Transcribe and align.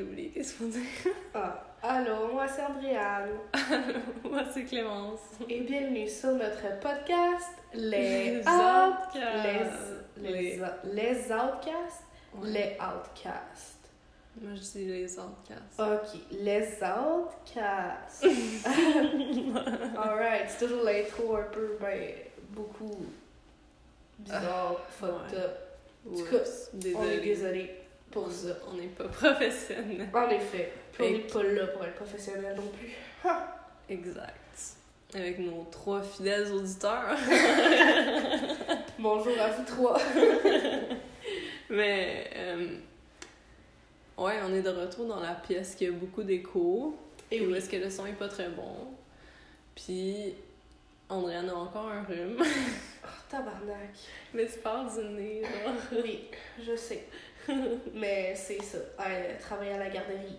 J'ai 0.00 0.06
oublié 0.06 0.30
qu'est-ce 0.30 0.56
qu'on 0.58 0.68
dit. 0.68 0.78
Ah, 1.34 1.62
allô, 1.82 2.32
moi 2.32 2.46
c'est 2.48 2.62
Andréane. 2.62 3.28
Moi, 4.24 4.42
c'est 4.50 4.64
Clémence. 4.64 5.20
Et 5.46 5.60
bienvenue 5.60 6.08
sur 6.08 6.32
notre 6.32 6.80
podcast 6.80 7.50
Les, 7.74 8.36
Les 8.36 8.38
Out... 8.40 8.46
Outcasts. 8.46 9.92
Les, 10.16 10.30
les, 10.32 10.56
Les- 10.56 10.62
les 10.84 11.18
Outcasts? 11.32 12.04
Ouais. 12.34 12.48
Les 12.48 12.76
Outcasts. 12.80 13.90
Moi, 14.40 14.52
je 14.54 14.60
dis 14.60 14.84
les 14.86 15.18
outcasts. 15.18 15.78
Ok, 15.78 16.20
les 16.30 16.66
Outcasts. 16.82 18.24
Alright, 19.98 20.48
c'est 20.48 20.66
toujours 20.66 20.84
l'intro 20.84 21.36
un 21.36 21.42
peu, 21.52 21.76
ben, 21.78 22.14
beaucoup 22.50 23.04
bizarre, 24.18 24.80
fucked 24.88 25.32
ouais. 25.32 25.44
up. 25.44 25.58
tout 26.04 26.10
Oups, 26.22 26.70
cas, 26.72 26.88
On 26.96 27.04
est 27.04 27.20
désolé. 27.20 27.79
Pour 28.10 28.30
ça. 28.30 28.56
On 28.70 28.74
n'est 28.74 28.86
pas 28.88 29.04
professionnels. 29.08 30.08
En 30.12 30.28
effet, 30.30 30.72
puis 30.92 31.04
on 31.04 31.10
n'est 31.10 31.18
pas 31.20 31.42
là 31.42 31.66
pour 31.68 31.84
être 31.84 31.94
professionnel 31.94 32.54
non 32.56 32.68
plus. 32.68 32.90
Ha! 33.24 33.56
Exact. 33.88 34.36
Avec 35.14 35.38
nos 35.40 35.66
trois 35.70 36.02
fidèles 36.02 36.52
auditeurs. 36.52 37.16
Bonjour 38.98 39.32
à 39.40 39.48
vous 39.48 39.64
trois. 39.64 39.98
Mais, 41.70 42.30
euh, 42.36 42.68
ouais, 44.18 44.34
on 44.44 44.54
est 44.54 44.62
de 44.62 44.70
retour 44.70 45.06
dans 45.06 45.20
la 45.20 45.34
pièce 45.34 45.74
qui 45.74 45.86
a 45.86 45.92
beaucoup 45.92 46.22
d'écho. 46.22 46.96
Et 47.30 47.36
Et 47.36 47.46
où 47.46 47.50
oui. 47.50 47.58
est-ce 47.58 47.68
que 47.68 47.76
le 47.76 47.90
son 47.90 48.06
est 48.06 48.12
pas 48.12 48.28
très 48.28 48.48
bon. 48.48 48.88
Puis, 49.74 50.34
Andréane 51.08 51.48
a 51.50 51.54
encore 51.56 51.88
un 51.88 52.02
rhume. 52.02 52.42
Oh, 53.04 53.08
tabarnak. 53.28 53.94
Mais 54.34 54.46
tu 54.46 54.58
parles 54.60 54.88
du 54.92 55.08
nez, 55.08 55.42
là. 55.42 55.72
Oui, 56.04 56.28
je 56.64 56.76
sais. 56.76 57.04
Mais 57.94 58.34
c'est 58.34 58.62
ça. 58.62 58.78
Elle 59.06 59.38
travaille 59.38 59.70
à 59.70 59.78
la 59.78 59.88
garderie. 59.88 60.38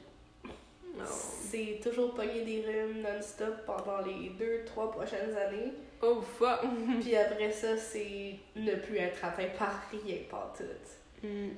Non. 0.98 1.06
C'est 1.06 1.80
toujours 1.82 2.14
pogner 2.14 2.44
des 2.44 2.66
rhumes 2.66 3.02
non-stop 3.02 3.66
pendant 3.66 4.02
les 4.02 4.30
deux, 4.38 4.64
trois 4.66 4.92
prochaines 4.92 5.34
années. 5.36 5.72
Oh 6.02 6.22
fuck! 6.40 6.60
Puis 7.00 7.16
après 7.16 7.52
ça, 7.52 7.78
c'est 7.78 8.36
ne 8.56 8.76
plus 8.76 8.98
être 8.98 9.24
atteint 9.24 9.48
par 9.58 9.82
rien, 9.92 10.18
pas 10.30 10.54
tout. 10.58 11.26
Hmm. 11.26 11.52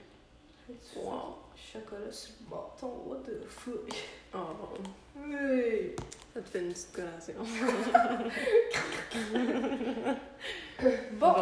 Wow. 0.95 1.37
Chocolat 1.55 2.11
sur 2.11 2.33
le 2.41 2.49
menton, 2.55 2.93
what 3.05 3.17
the 3.25 3.43
fuck? 3.47 3.89
Oh, 4.33 4.37
Oui. 5.17 5.91
ça 6.33 6.41
te 6.41 6.49
fait 6.49 6.59
une 6.59 6.73
petite 6.73 6.91
collation. 6.93 7.33
Bon, 11.13 11.35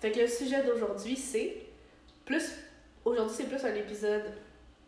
fait 0.00 0.12
que 0.12 0.20
le 0.20 0.28
sujet 0.28 0.62
d'aujourd'hui, 0.62 1.16
c'est 1.16 1.56
plus. 2.24 2.52
Aujourd'hui, 3.04 3.34
c'est 3.36 3.44
plus 3.48 3.64
un 3.64 3.74
épisode 3.74 4.32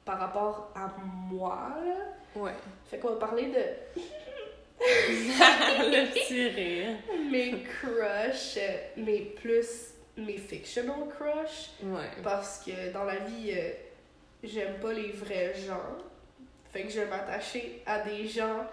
par 0.04 0.18
rapport 0.18 0.70
à 0.74 0.92
moi, 1.30 1.76
là. 1.84 2.40
Ouais. 2.40 2.52
Fait 2.86 2.98
qu'on 2.98 3.10
va 3.10 3.16
parler 3.16 3.46
de 3.46 3.58
le 4.78 6.12
petit 6.12 6.48
rire. 6.48 6.96
mes 7.30 7.62
crushs, 7.62 8.56
euh, 8.58 8.76
mais 8.96 9.20
plus 9.40 9.94
mes 10.16 10.36
fictional 10.38 11.08
crushs. 11.08 11.70
Ouais. 11.82 12.08
Parce 12.22 12.62
que 12.64 12.92
dans 12.92 13.04
la 13.04 13.16
vie, 13.16 13.52
euh, 13.56 13.70
j'aime 14.42 14.78
pas 14.80 14.92
les 14.92 15.12
vrais 15.12 15.54
gens. 15.54 15.96
Fait 16.72 16.82
que 16.84 16.90
je 16.90 17.00
vais 17.00 17.06
m'attacher 17.06 17.82
à 17.86 18.00
des 18.00 18.26
gens 18.26 18.66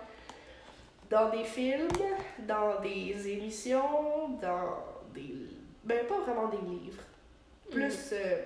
dans 1.09 1.29
des 1.29 1.43
films, 1.43 1.87
dans 2.39 2.79
des 2.81 3.27
émissions, 3.29 4.29
dans 4.41 4.83
des. 5.13 5.33
Ben, 5.83 6.05
pas 6.05 6.19
vraiment 6.19 6.47
des 6.49 6.57
livres. 6.69 7.03
Plus. 7.71 8.09
euh, 8.13 8.37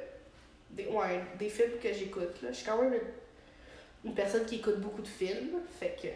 des, 0.71 0.87
ouais, 0.87 1.21
des 1.39 1.49
films 1.49 1.77
que 1.81 1.93
j'écoute. 1.93 2.35
Je 2.47 2.53
suis 2.53 2.65
quand 2.65 2.81
même 2.81 2.93
une, 2.93 4.09
une 4.09 4.15
personne 4.15 4.45
qui 4.45 4.55
écoute 4.57 4.79
beaucoup 4.79 5.01
de 5.01 5.07
films. 5.07 5.59
Fait 5.79 5.95
que. 6.01 6.07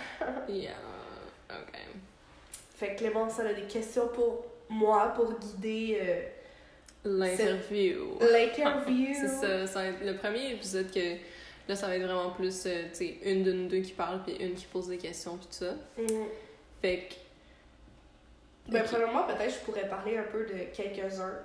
Yeah. 0.48 0.74
Ok. 1.50 1.78
Fait 2.76 2.94
que 2.94 2.98
Clémence, 2.98 3.38
elle 3.40 3.46
a 3.48 3.54
des 3.54 3.62
questions 3.66 4.08
pour 4.08 4.44
moi, 4.68 5.12
pour 5.16 5.32
guider 5.38 5.98
euh, 6.02 6.22
L'interview. 7.04 8.18
l'interview. 8.20 9.14
C'est 9.20 9.28
ça, 9.28 9.66
ça 9.66 9.80
va 9.82 9.86
être 9.88 10.04
le 10.04 10.16
premier 10.16 10.52
épisode 10.52 10.90
que 10.92 11.16
là 11.68 11.74
ça 11.76 11.86
va 11.86 11.96
être 11.96 12.02
vraiment 12.02 12.30
plus 12.30 12.66
euh, 12.66 12.82
tu 12.90 12.94
sais 12.96 13.16
une 13.24 13.42
de 13.44 13.52
nous 13.52 13.68
deux 13.68 13.80
qui 13.80 13.92
parle 13.92 14.22
puis 14.24 14.34
une 14.36 14.54
qui 14.54 14.66
pose 14.66 14.88
des 14.88 14.98
questions 14.98 15.36
puis 15.36 15.46
tout 15.46 15.64
ça. 15.64 15.72
Mhm. 15.96 16.26
Fait 16.82 17.08
que 17.08 17.14
Ben, 18.72 18.82
Ok. 18.82 18.88
premièrement, 18.90 19.22
peut-être 19.24 19.54
je 19.54 19.64
pourrais 19.64 19.88
parler 19.88 20.18
un 20.18 20.24
peu 20.24 20.44
de 20.44 20.64
quelques-uns 20.74 21.38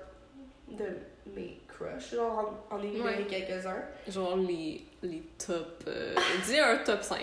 de 0.71 0.97
mes 1.35 1.59
crushs. 1.67 2.13
Genre, 2.15 2.55
en, 2.71 2.75
en 2.75 2.81
énumérer 2.83 3.23
Ouais. 3.23 3.27
quelques-uns. 3.27 3.83
genre 4.07 4.37
les 4.37 4.83
les 5.03 5.21
top 5.45 5.83
euh, 5.87 6.15
dis 6.45 6.59
un 6.59 6.77
top 6.77 7.01
5. 7.03 7.19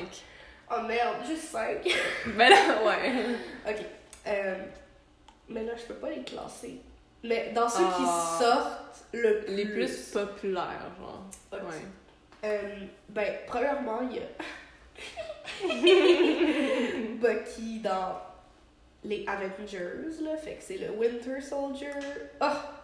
Oh 0.71 0.83
merde, 0.87 1.17
juste 1.27 1.45
5. 1.45 1.79
Ben 2.37 2.49
là 2.51 2.83
ouais. 2.85 3.13
ok. 3.69 3.77
Euh, 4.27 4.55
mais 5.49 5.65
là, 5.65 5.73
je 5.77 5.85
peux 5.85 5.95
pas 5.95 6.11
les 6.11 6.23
classer. 6.23 6.81
Mais 7.25 7.53
dans 7.55 7.69
ceux 7.69 7.85
Ah. 7.85 7.97
qui 7.97 8.05
sortent 8.45 9.05
le 9.13 9.41
plus. 9.41 9.55
Les 9.55 9.65
plus 9.67 10.11
populaires 10.13 10.91
genre. 11.01 11.23
Ok. 11.53 11.61
Ouais. 11.69 11.85
Euh, 12.45 12.61
ben, 13.09 13.35
premièrement, 13.47 14.01
il 14.11 14.17
y 14.17 14.21
a 14.21 14.23
Bucky 17.21 17.81
dans 17.81 18.21
les 19.05 19.25
Avengers, 19.27 20.23
là. 20.23 20.37
Fait 20.37 20.55
que 20.55 20.63
c'est 20.63 20.79
le 20.79 20.91
Winter 20.93 21.41
Soldier. 21.41 21.91
Ah! 22.41 22.75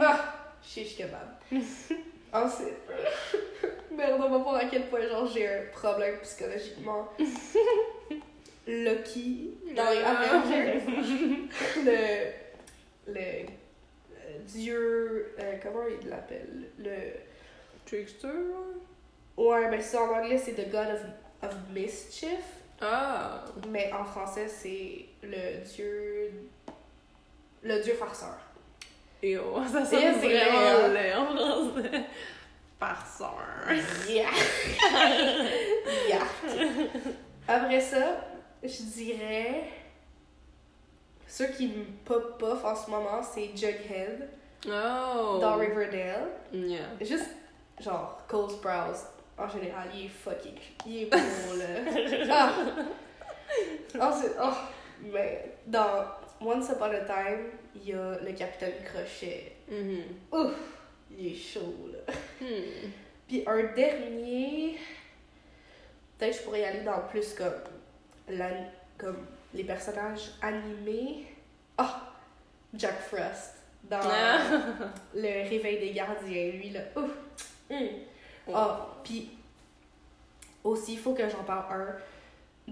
Ah! 0.00 0.34
Chiche 0.62 0.96
kebab. 0.96 1.28
Ensuite, 2.32 2.74
merde, 3.92 4.20
on 4.24 4.28
va 4.28 4.38
voir 4.38 4.54
à 4.56 4.64
quel 4.66 4.86
point, 4.88 5.06
genre, 5.06 5.26
j'ai 5.26 5.46
un 5.48 5.62
problème 5.72 6.16
psychologiquement. 6.22 7.08
Lucky 8.66 9.52
dans 9.76 9.90
les 9.90 10.02
Avengers. 10.02 10.80
le. 11.84 13.12
Le. 13.12 13.20
euh, 13.20 14.38
Dieu. 14.44 15.34
euh, 15.38 15.54
comment 15.62 15.84
il 16.02 16.08
l'appelle? 16.08 16.64
Le. 16.78 17.12
Trickster. 17.86 18.28
Ouais, 19.36 19.68
ben 19.70 19.80
ça 19.80 20.02
en 20.02 20.08
anglais 20.18 20.38
c'est 20.38 20.54
The 20.54 20.68
God 20.72 20.88
of, 20.88 21.00
of 21.50 21.54
Mischief, 21.72 22.40
Ah. 22.80 23.44
mais 23.68 23.92
en 23.92 24.04
français 24.04 24.48
c'est 24.48 25.04
le 25.22 25.62
dieu. 25.64 26.32
Le 27.62 27.80
dieu 27.82 27.94
farceur. 27.94 28.36
Oh, 29.36 29.62
ça 29.64 29.84
sonne 29.84 30.00
c'est 30.20 30.28
vraiment 30.28 30.88
laid, 30.88 30.94
laid 30.94 31.14
en 31.16 31.26
français. 31.26 32.00
Farceur. 32.78 33.34
Yeah! 34.08 34.28
yeah! 36.08 36.22
Après 37.48 37.80
ça, 37.80 38.18
je 38.62 38.82
dirais. 38.94 39.64
Ceux 41.26 41.46
qui 41.48 41.68
me 41.68 41.84
pop 42.04 42.40
off 42.42 42.64
en 42.64 42.74
ce 42.76 42.90
moment, 42.90 43.22
c'est 43.22 43.50
Jughead 43.56 44.28
Oh. 44.68 45.38
dans 45.40 45.56
Riverdale. 45.56 46.28
Yeah. 46.52 46.80
Juste, 47.00 47.30
genre, 47.80 48.20
Cole 48.26 48.50
Sprouse, 48.50 49.04
en 49.38 49.48
général, 49.48 49.88
il 49.94 50.06
est 50.06 50.08
fucking. 50.08 50.54
Il 50.86 51.02
est 51.02 51.06
beau, 51.06 51.56
là. 51.56 52.26
Ah! 53.98 54.10
Ensuite, 54.10 54.32
oh, 54.42 54.50
mais 55.12 55.54
dans 55.66 56.04
Once 56.40 56.68
Upon 56.70 56.86
a 56.90 57.00
Time, 57.00 57.50
il 57.82 57.88
y 57.90 57.92
a 57.92 58.18
le 58.20 58.32
capitaine 58.32 58.74
Crochet. 58.84 59.52
Mhm. 59.70 60.02
Ouf! 60.32 60.54
Il 61.10 61.32
est 61.32 61.36
chaud, 61.36 61.88
là. 61.92 62.12
Hmm. 62.40 62.90
Puis 63.28 63.42
un 63.46 63.62
dernier. 63.74 64.78
Peut-être 66.18 66.38
je 66.38 66.42
pourrais 66.42 66.60
y 66.60 66.64
aller 66.64 66.80
dans 66.82 67.00
plus 67.08 67.34
comme. 67.34 67.52
la- 68.28 68.50
comme 68.98 69.26
les 69.54 69.64
personnages 69.64 70.32
animés. 70.42 71.26
Ah! 71.78 72.12
Jack 72.74 72.98
Frost. 73.00 73.54
Dans 73.84 74.00
Ah. 74.02 74.40
Le 75.14 75.48
Réveil 75.48 75.78
des 75.78 75.92
Gardiens, 75.92 76.50
lui, 76.52 76.70
là. 76.70 76.80
Ouf! 76.96 77.10
Oh. 78.48 78.52
Ah, 78.54 78.96
puis 79.04 79.30
aussi, 80.64 80.94
il 80.94 80.98
faut 80.98 81.14
que 81.14 81.28
j'en 81.28 81.42
parle 81.44 81.72
un 81.80 81.96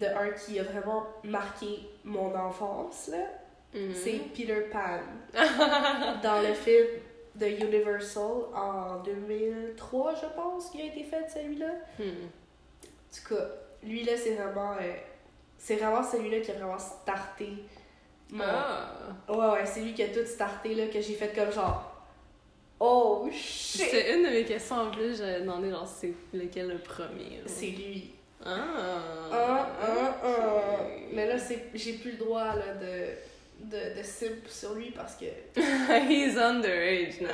de 0.01 0.07
un 0.07 0.31
qui 0.31 0.59
a 0.59 0.63
vraiment 0.65 1.07
marqué 1.25 1.81
mon 2.05 2.35
enfance, 2.35 3.09
là. 3.09 3.19
Mhm. 3.75 3.95
C'est 3.95 4.21
Peter 4.35 4.67
Pan. 4.73 5.01
dans 6.23 6.41
le 6.41 6.55
film 6.55 6.87
de 7.35 7.47
Universal 7.47 8.45
en 8.55 9.03
2003, 9.03 10.15
je 10.15 10.27
pense, 10.37 10.71
qu'il 10.71 10.83
a 10.83 10.85
été 10.85 11.03
fait, 11.03 11.27
celui-là. 11.29 11.73
Hmm. 11.99 12.27
En 12.83 13.17
tout 13.17 13.35
cas, 13.35 13.45
lui, 13.83 14.05
là, 14.05 14.13
c'est 14.17 14.35
vraiment... 14.35 14.73
euh, 14.75 14.95
c'est 15.59 15.77
vraiment 15.77 16.03
celui-là 16.03 16.41
qui 16.41 16.51
a 16.51 16.55
vraiment 16.55 16.79
starté 16.79 17.49
mon... 18.31 18.45
Ah. 18.45 18.91
Ouais, 19.29 19.37
ouais, 19.37 19.67
c'est 19.67 19.81
lui 19.81 19.95
qui 19.95 20.03
a 20.03 20.09
tout 20.09 20.27
starté, 20.27 20.75
là, 20.75 20.87
que 20.89 21.01
j'ai 21.01 21.15
fait 21.15 21.35
comme 21.35 21.53
genre... 21.53 21.91
Oh, 22.81 23.29
shit! 23.31 23.89
C'est 23.91 24.15
une 24.15 24.25
de 24.25 24.31
mes 24.31 24.45
questions 24.45 24.77
en 24.77 24.91
plus, 24.91 25.19
j'avais 25.19 25.41
demandé 25.41 25.71
genre 25.71 25.87
c'est 25.87 26.13
lequel 26.33 26.69
le 26.69 26.79
premier. 26.79 27.41
C'est 27.47 27.67
lui. 27.67 28.11
Ah. 28.45 28.57
Ah, 29.33 29.69
ah, 29.81 30.17
ah. 30.23 30.77
Mais 31.13 31.27
là, 31.27 31.39
c'est, 31.39 31.71
j'ai 31.75 31.95
plus 31.95 32.13
le 32.13 32.19
droit 32.19 32.57
là, 32.57 32.75
de 32.75 33.15
de, 33.61 33.99
de 33.99 34.03
simp 34.03 34.47
sur 34.47 34.75
lui 34.75 34.91
parce 34.91 35.17
que. 35.17 35.25
He's 36.11 36.37
underage, 36.37 37.21
non? 37.21 37.29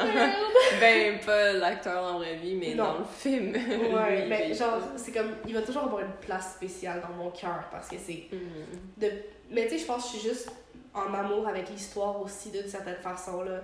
ben, 0.81 1.19
pas 1.20 1.52
l'acteur 1.55 2.02
en 2.05 2.19
vraie 2.19 2.37
vie, 2.37 2.55
mais 2.55 2.75
Non. 2.75 2.84
dans 2.84 2.99
le 2.99 3.05
film. 3.05 3.52
Ouais, 3.55 4.20
lui, 4.22 4.28
mais 4.28 4.55
genre, 4.55 4.81
c'est 4.96 5.12
comme. 5.12 5.32
Il 5.46 5.55
va 5.55 5.62
toujours 5.62 5.84
avoir 5.84 6.02
une 6.02 6.12
place 6.20 6.55
spéciale 6.55 7.00
dans 7.02 7.14
mon 7.14 7.31
cœur 7.31 7.64
parce 7.70 7.88
que 7.88 7.96
c'est. 7.99 8.25
Mhm. 8.32 8.67
De... 8.99 9.11
Mais 9.50 9.64
tu 9.64 9.70
sais, 9.70 9.78
je 9.78 9.87
pense 9.87 10.05
que 10.06 10.12
je 10.14 10.19
suis 10.20 10.28
juste 10.28 10.50
en 10.94 11.12
amour 11.14 11.46
avec 11.49 11.69
l'histoire 11.70 12.20
aussi 12.22 12.50
d'une 12.50 12.69
certaine 12.69 12.96
façon, 12.96 13.43
là. 13.43 13.61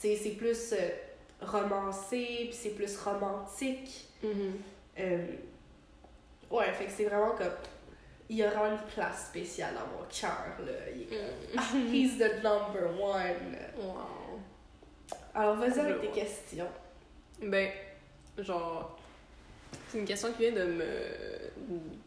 Tu 0.00 0.08
sais, 0.08 0.16
c'est 0.16 0.30
plus 0.30 0.72
euh, 0.72 0.88
romancé, 1.40 2.24
puis 2.48 2.52
c'est 2.52 2.70
plus 2.74 2.96
romantique. 2.98 4.06
Mhm. 4.22 4.52
Euh, 5.00 5.26
Ouais, 6.50 6.70
fait 6.74 6.84
que 6.84 6.90
c'est 6.94 7.04
vraiment 7.04 7.30
comme. 7.30 7.46
Il 8.32 8.38
y 8.38 8.42
a 8.42 8.48
vraiment 8.48 8.72
une 8.76 8.88
place 8.94 9.26
spéciale 9.28 9.74
dans 9.74 9.86
mon 9.98 10.06
cœur, 10.08 10.56
là. 10.64 10.72
Il 10.94 11.02
est 11.02 11.04
comme. 11.04 11.18
Ah, 11.58 11.76
he's 11.92 12.16
the 12.16 12.42
number 12.42 12.86
one. 12.98 13.58
Wow. 13.76 14.40
Alors, 15.34 15.56
vas-y 15.56 15.78
avec 15.80 16.00
tes 16.00 16.08
questions. 16.20 16.66
Ben, 17.42 17.68
genre, 18.38 18.98
c'est 19.88 19.98
une 19.98 20.06
question 20.06 20.32
qui 20.32 20.50
vient 20.50 20.64
de 20.64 20.64
me 20.64 20.84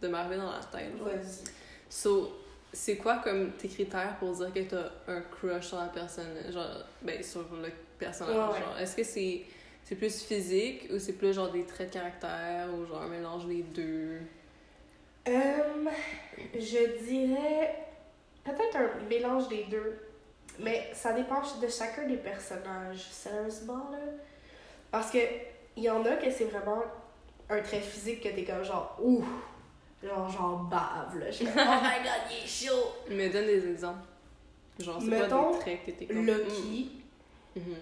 de 0.02 0.08
m'arriver 0.08 0.38
dans 0.38 0.50
la 0.52 0.60
tête. 0.64 0.98
genre. 0.98 1.08
Vas-y. 1.10 1.44
So, 1.90 2.34
c'est 2.74 2.98
quoi 2.98 3.18
comme 3.18 3.52
tes 3.52 3.68
critères 3.68 4.16
pour 4.18 4.32
dire 4.36 4.52
que 4.52 4.62
t'as 4.62 4.90
un 5.14 5.22
crush 5.22 5.68
sur 5.68 5.78
la 5.78 5.90
personne, 5.90 6.26
genre, 6.52 6.86
ben, 7.04 7.22
sur 7.22 7.42
le 7.62 7.70
personnage, 8.00 8.36
Ouais, 8.36 8.54
ouais. 8.56 8.60
genre, 8.66 8.78
est-ce 8.80 8.96
que 8.96 9.04
c'est 9.04 9.44
c'est 9.84 9.96
plus 9.96 10.24
physique 10.24 10.88
ou 10.92 10.98
c'est 10.98 11.14
plus 11.14 11.34
genre 11.34 11.52
des 11.52 11.64
traits 11.66 11.90
de 11.90 11.94
caractère 11.94 12.68
ou 12.74 12.84
genre 12.88 13.04
un 13.04 13.08
mélange 13.10 13.46
des 13.46 13.62
deux? 13.62 14.22
Euh, 15.28 15.90
je 16.54 17.04
dirais 17.06 17.86
peut-être 18.44 18.78
un 18.78 19.04
mélange 19.10 19.48
des 19.48 19.64
deux, 19.66 19.98
mais 20.60 20.90
ça 20.94 21.14
dépend 21.14 21.42
de 21.42 21.68
chacun 21.68 22.08
des 22.08 22.18
personnages, 22.18 23.08
sérieusement, 23.12 23.90
là. 23.92 23.98
Parce 24.92 25.12
que 25.12 25.18
il 25.76 25.84
y 25.84 25.90
en 25.90 26.06
a 26.06 26.16
que 26.16 26.30
c'est 26.32 26.46
vraiment 26.46 26.84
un 27.50 27.60
trait 27.62 27.82
physique 27.82 28.22
que 28.22 28.30
t'es 28.30 28.44
comme 28.46 28.64
genre, 28.64 28.98
ouh, 29.02 29.24
genre, 30.04 30.30
genre 30.30 30.60
bave, 30.70 31.18
là. 31.20 31.26
Je 31.28 31.32
suis 31.38 31.46
comme, 31.46 31.56
oh 31.58 31.82
my 31.82 32.04
god, 32.04 32.22
il 32.32 32.44
est 32.46 32.48
chaud! 32.48 32.92
Mais 33.10 33.30
donne 33.30 33.46
des 33.48 33.68
exemples. 33.72 34.06
Genre, 34.80 35.02
c'est 35.02 35.10
pas 35.10 35.28
des 35.28 35.60
traits 35.60 35.86
que 35.86 35.92
t'es 35.92 36.06
comme... 36.06 36.26
Lucky, 36.26 37.02
Mm. 37.56 37.60
Mhm. 37.62 37.76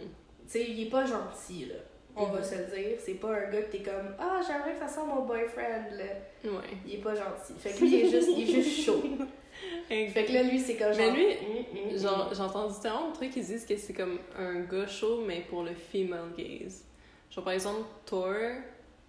tu 0.46 0.52
sais, 0.52 0.70
il 0.70 0.84
est 0.86 0.90
pas 0.92 1.04
gentil, 1.04 1.66
là. 1.66 1.76
On 2.16 2.26
va 2.26 2.40
Mhm. 2.40 2.44
se 2.44 2.56
le 2.56 2.66
dire. 2.66 2.98
C'est 3.00 3.14
pas 3.16 3.30
un 3.36 3.50
gars 3.50 3.62
que 3.64 3.72
t'es 3.72 3.82
comme, 3.84 4.14
ah, 4.20 4.40
j'aimerais 4.46 4.74
que 4.74 4.80
ça 4.80 4.88
soit 4.88 5.06
mon 5.06 5.26
boyfriend, 5.26 5.86
là. 5.98 6.50
Ouais. 6.52 6.78
Il 6.86 6.96
est 6.96 6.98
pas 6.98 7.16
gentil. 7.16 7.54
Fait 7.58 7.72
que 7.72 7.80
lui, 7.80 7.88
il 7.88 8.06
est 8.06 8.10
juste, 8.10 8.30
il 8.38 8.50
est 8.50 8.62
juste 8.62 8.86
chaud. 8.86 9.02
Fait 9.88 10.26
que 10.26 10.32
là, 10.34 10.44
lui, 10.44 10.60
c'est 10.60 10.76
comme 10.76 10.90
Mais 10.96 11.06
genre. 11.08 11.16
lui, 11.16 11.26
hum, 11.26 11.92
hum, 11.92 11.98
Genre, 11.98 12.28
hum. 12.30 12.36
j'ai 12.36 12.42
entendu 12.42 12.74
tellement 12.82 13.10
de 13.10 13.14
trucs 13.16 13.32
qui 13.32 13.42
disent 13.42 13.66
que 13.66 13.76
c'est 13.78 13.94
comme 13.94 14.20
un 14.38 14.62
gars 14.62 14.88
chaud, 14.88 15.24
mais 15.26 15.42
pour 15.50 15.64
le 15.64 15.74
female 15.74 16.30
gaze. 16.38 16.84
Genre, 17.32 17.44
par 17.44 17.54
exemple, 17.54 17.82
Thor, 18.06 18.34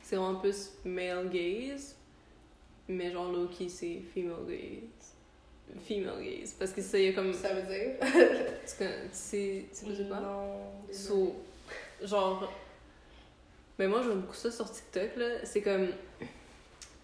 c'est 0.00 0.16
vraiment 0.16 0.38
plus 0.40 0.72
male 0.84 1.28
gaze, 1.30 1.96
mais 2.88 3.10
genre 3.10 3.30
Loki, 3.32 3.68
c'est 3.68 4.00
female 4.14 4.46
gaze. 4.48 5.80
Female 5.88 6.22
gaze. 6.22 6.52
Parce 6.58 6.72
que 6.72 6.80
ça, 6.82 6.98
il 6.98 7.04
y 7.06 7.08
a 7.08 7.12
comme. 7.12 7.32
Ça 7.32 7.52
veut 7.54 7.62
dire? 7.62 7.96
Tu 8.00 8.76
connais- 8.78 9.08
tu 9.08 9.08
sais 9.12 9.64
tu 9.70 9.76
sais 9.76 9.86
pas? 9.86 9.92
C'est 9.96 10.08
quoi? 10.08 10.20
Non. 10.20 10.60
So, 10.92 11.34
genre. 12.02 12.50
Ben, 13.78 13.88
moi, 13.90 14.00
vois 14.02 14.14
beaucoup 14.14 14.34
ça 14.34 14.50
sur 14.50 14.70
TikTok, 14.70 15.16
là. 15.16 15.44
C'est 15.44 15.62
comme. 15.62 15.88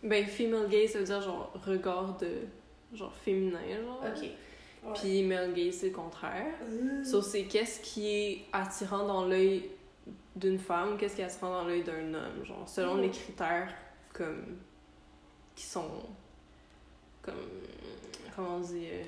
Ben, 0.03 0.27
female 0.27 0.69
gaze, 0.69 0.91
ça 0.93 0.99
veut 0.99 1.05
dire 1.05 1.21
genre 1.21 1.53
regard 1.67 2.17
de. 2.19 2.29
genre 2.95 3.15
féminin, 3.15 3.61
genre. 3.85 4.03
Ok. 4.07 4.23
Ouais. 4.23 4.93
Puis 4.95 5.23
male 5.25 5.53
gaze, 5.53 5.75
c'est 5.75 5.89
le 5.91 5.95
contraire. 5.95 6.55
Mmh. 6.71 7.05
So, 7.05 7.21
c'est 7.21 7.45
qu'est-ce 7.45 7.81
qui 7.81 8.09
est 8.09 8.45
attirant 8.53 9.07
dans 9.07 9.27
l'œil 9.27 9.69
d'une 10.37 10.59
femme, 10.59 10.97
qu'est-ce 10.97 11.17
qui 11.17 11.21
est 11.21 11.25
attirant 11.25 11.51
dans 11.51 11.65
l'œil 11.65 11.83
d'un 11.83 12.15
homme, 12.15 12.45
genre, 12.45 12.67
selon 12.67 12.95
Mhm. 12.95 13.03
les 13.03 13.11
critères 13.11 13.75
comme 14.15 14.57
qui 15.55 15.65
sont 15.67 15.91
comme 17.21 17.35
comment 18.35 18.57
on 18.57 18.61
dit 18.61 18.87
euh, 18.91 19.03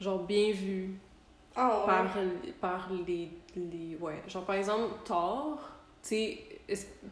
genre 0.00 0.22
bien 0.22 0.52
vus 0.52 0.90
Ah 1.54 1.80
ouais. 1.80 1.86
par 1.86 2.06
par 2.60 2.88
les 3.06 3.28
les 3.56 3.96
ouais, 4.00 4.22
genre 4.26 4.44
par 4.44 4.56
exemple 4.56 4.94
Thor, 5.04 5.58
tu 6.02 6.08
sais 6.08 6.38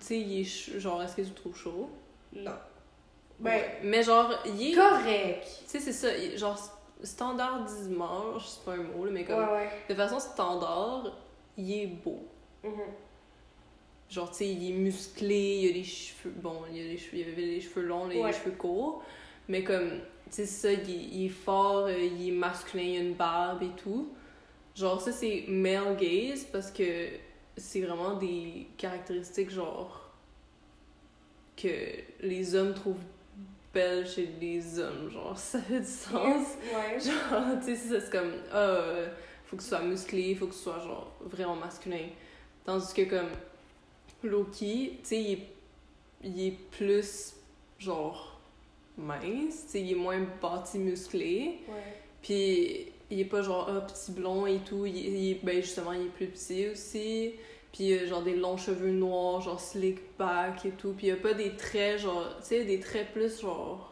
sais 0.01 0.21
il 0.21 0.41
est 0.41 0.79
genre 0.81 1.03
est-ce 1.03 1.17
que 1.17 1.23
tu 1.23 1.29
le 1.29 1.35
trouves 1.35 1.57
chaud? 1.57 1.91
Non. 2.33 2.53
Ben, 3.39 3.51
Ouais. 3.53 3.79
mais 3.85 4.03
genre 4.03 4.33
il 4.47 4.73
est 4.73 4.75
correct. 4.75 5.47
tu 5.65 5.71
sais 5.71 5.81
c'est 5.81 5.93
ça, 5.93 6.17
il- 6.17 6.37
genre 6.39 6.59
standardisement, 7.03 8.39
c'est 8.39 8.65
pas 8.65 8.73
un 8.73 8.83
mot 8.83 9.05
là, 9.05 9.11
mais 9.11 9.25
comme 9.25 9.39
Ouais, 9.39 9.53
ouais. 9.53 9.71
de 9.89 9.95
façon 9.95 10.19
standard, 10.21 11.05
il 11.57 11.73
est 11.73 11.87
beau. 11.87 12.19
Mhm. 12.65 12.73
Genre, 14.11 14.29
tu 14.31 14.37
sais, 14.39 14.49
il 14.49 14.71
est 14.71 14.75
musclé, 14.77 15.61
il 15.63 15.71
a 15.71 15.73
les 15.75 15.85
cheveux. 15.85 16.35
Bon, 16.37 16.63
il, 16.73 16.81
a 16.81 16.83
les 16.83 16.99
cheveux, 16.99 17.19
il 17.19 17.29
avait 17.29 17.43
les 17.43 17.61
cheveux 17.61 17.83
longs, 17.83 18.09
les 18.09 18.21
Ouais. 18.21 18.33
cheveux 18.33 18.51
courts. 18.57 19.03
Mais 19.49 19.63
comme, 19.63 19.89
tu 19.91 20.01
sais, 20.31 20.47
ça, 20.47 20.73
il, 20.73 20.81
est- 20.81 21.09
il 21.13 21.27
est 21.27 21.29
fort, 21.29 21.85
euh, 21.87 21.97
il 21.97 22.29
est 22.29 22.33
masculin, 22.33 22.83
il 22.83 22.97
a 22.97 23.01
une 23.01 23.15
barbe 23.15 23.63
et 23.63 23.71
tout. 23.83 24.09
Genre, 24.75 25.01
ça, 25.01 25.13
c'est 25.13 25.45
male 25.49 25.97
gaze 25.97 26.45
parce 26.45 26.71
que 26.71 27.09
c'est 27.57 27.81
vraiment 27.81 28.17
des 28.17 28.69
caractéristiques, 28.77 29.51
genre, 29.51 30.11
que 31.57 31.69
les 32.21 32.55
hommes 32.55 32.75
trouvent 32.75 33.03
belles 33.73 34.09
chez 34.09 34.29
les 34.41 34.79
hommes. 34.79 35.11
Genre, 35.11 35.37
ça 35.37 35.61
fait 35.61 35.81
du 35.81 35.87
sens. 35.87 36.47
Ouais. 36.73 36.99
Genre, 36.99 37.59
tu 37.61 37.67
sais, 37.67 37.77
c'est 37.77 37.89
ça, 37.89 38.01
c'est 38.01 38.11
comme, 38.11 38.33
ah, 38.53 38.57
euh, 38.57 39.09
faut 39.45 39.57
que 39.57 39.63
tu 39.63 39.69
sois 39.69 39.83
musclé, 39.83 40.35
faut 40.35 40.47
que 40.47 40.53
tu 40.53 40.59
sois, 40.59 40.79
genre, 40.79 41.13
vraiment 41.21 41.57
masculin. 41.57 42.09
Tandis 42.65 42.93
que, 42.95 43.03
comme, 43.03 43.31
Loki, 44.23 44.99
tu 45.03 45.09
sais, 45.09 45.23
il 45.23 45.33
est, 45.33 45.47
il 46.25 46.47
est 46.47 46.57
plus, 46.71 47.35
genre, 47.79 48.41
mince, 48.97 49.65
tu 49.67 49.73
sais, 49.73 49.81
il 49.81 49.93
est 49.93 49.97
moins 49.97 50.21
bâti, 50.41 50.79
musclé. 50.79 51.61
Ouais. 51.69 51.95
Puis, 52.23 52.93
il 53.11 53.21
est 53.21 53.25
pas, 53.25 53.43
genre, 53.43 53.69
ah, 53.69 53.81
petit 53.81 54.13
blond 54.13 54.47
et 54.47 54.59
tout. 54.59 54.87
Il, 54.87 54.97
il 54.97 55.41
ben, 55.43 55.61
justement, 55.61 55.93
il 55.93 56.03
est 56.03 56.11
plus 56.11 56.29
petit 56.29 56.69
aussi. 56.69 57.35
Puis, 57.73 57.93
euh, 57.93 58.07
genre, 58.07 58.23
des 58.23 58.37
longs 58.37 58.57
cheveux 58.57 58.91
noirs, 58.91 59.41
genre, 59.41 59.61
slick 59.61 59.99
back 60.19 60.65
et 60.65 60.71
tout. 60.71 60.93
Puis, 60.97 61.09
il 61.09 61.13
a 61.13 61.17
pas 61.17 61.35
des 61.35 61.57
traits, 61.57 62.01
genre, 62.01 62.37
tu 62.39 62.47
sais, 62.47 62.65
des 62.65 62.81
traits 62.81 63.13
plus, 63.13 63.41
genre, 63.41 63.91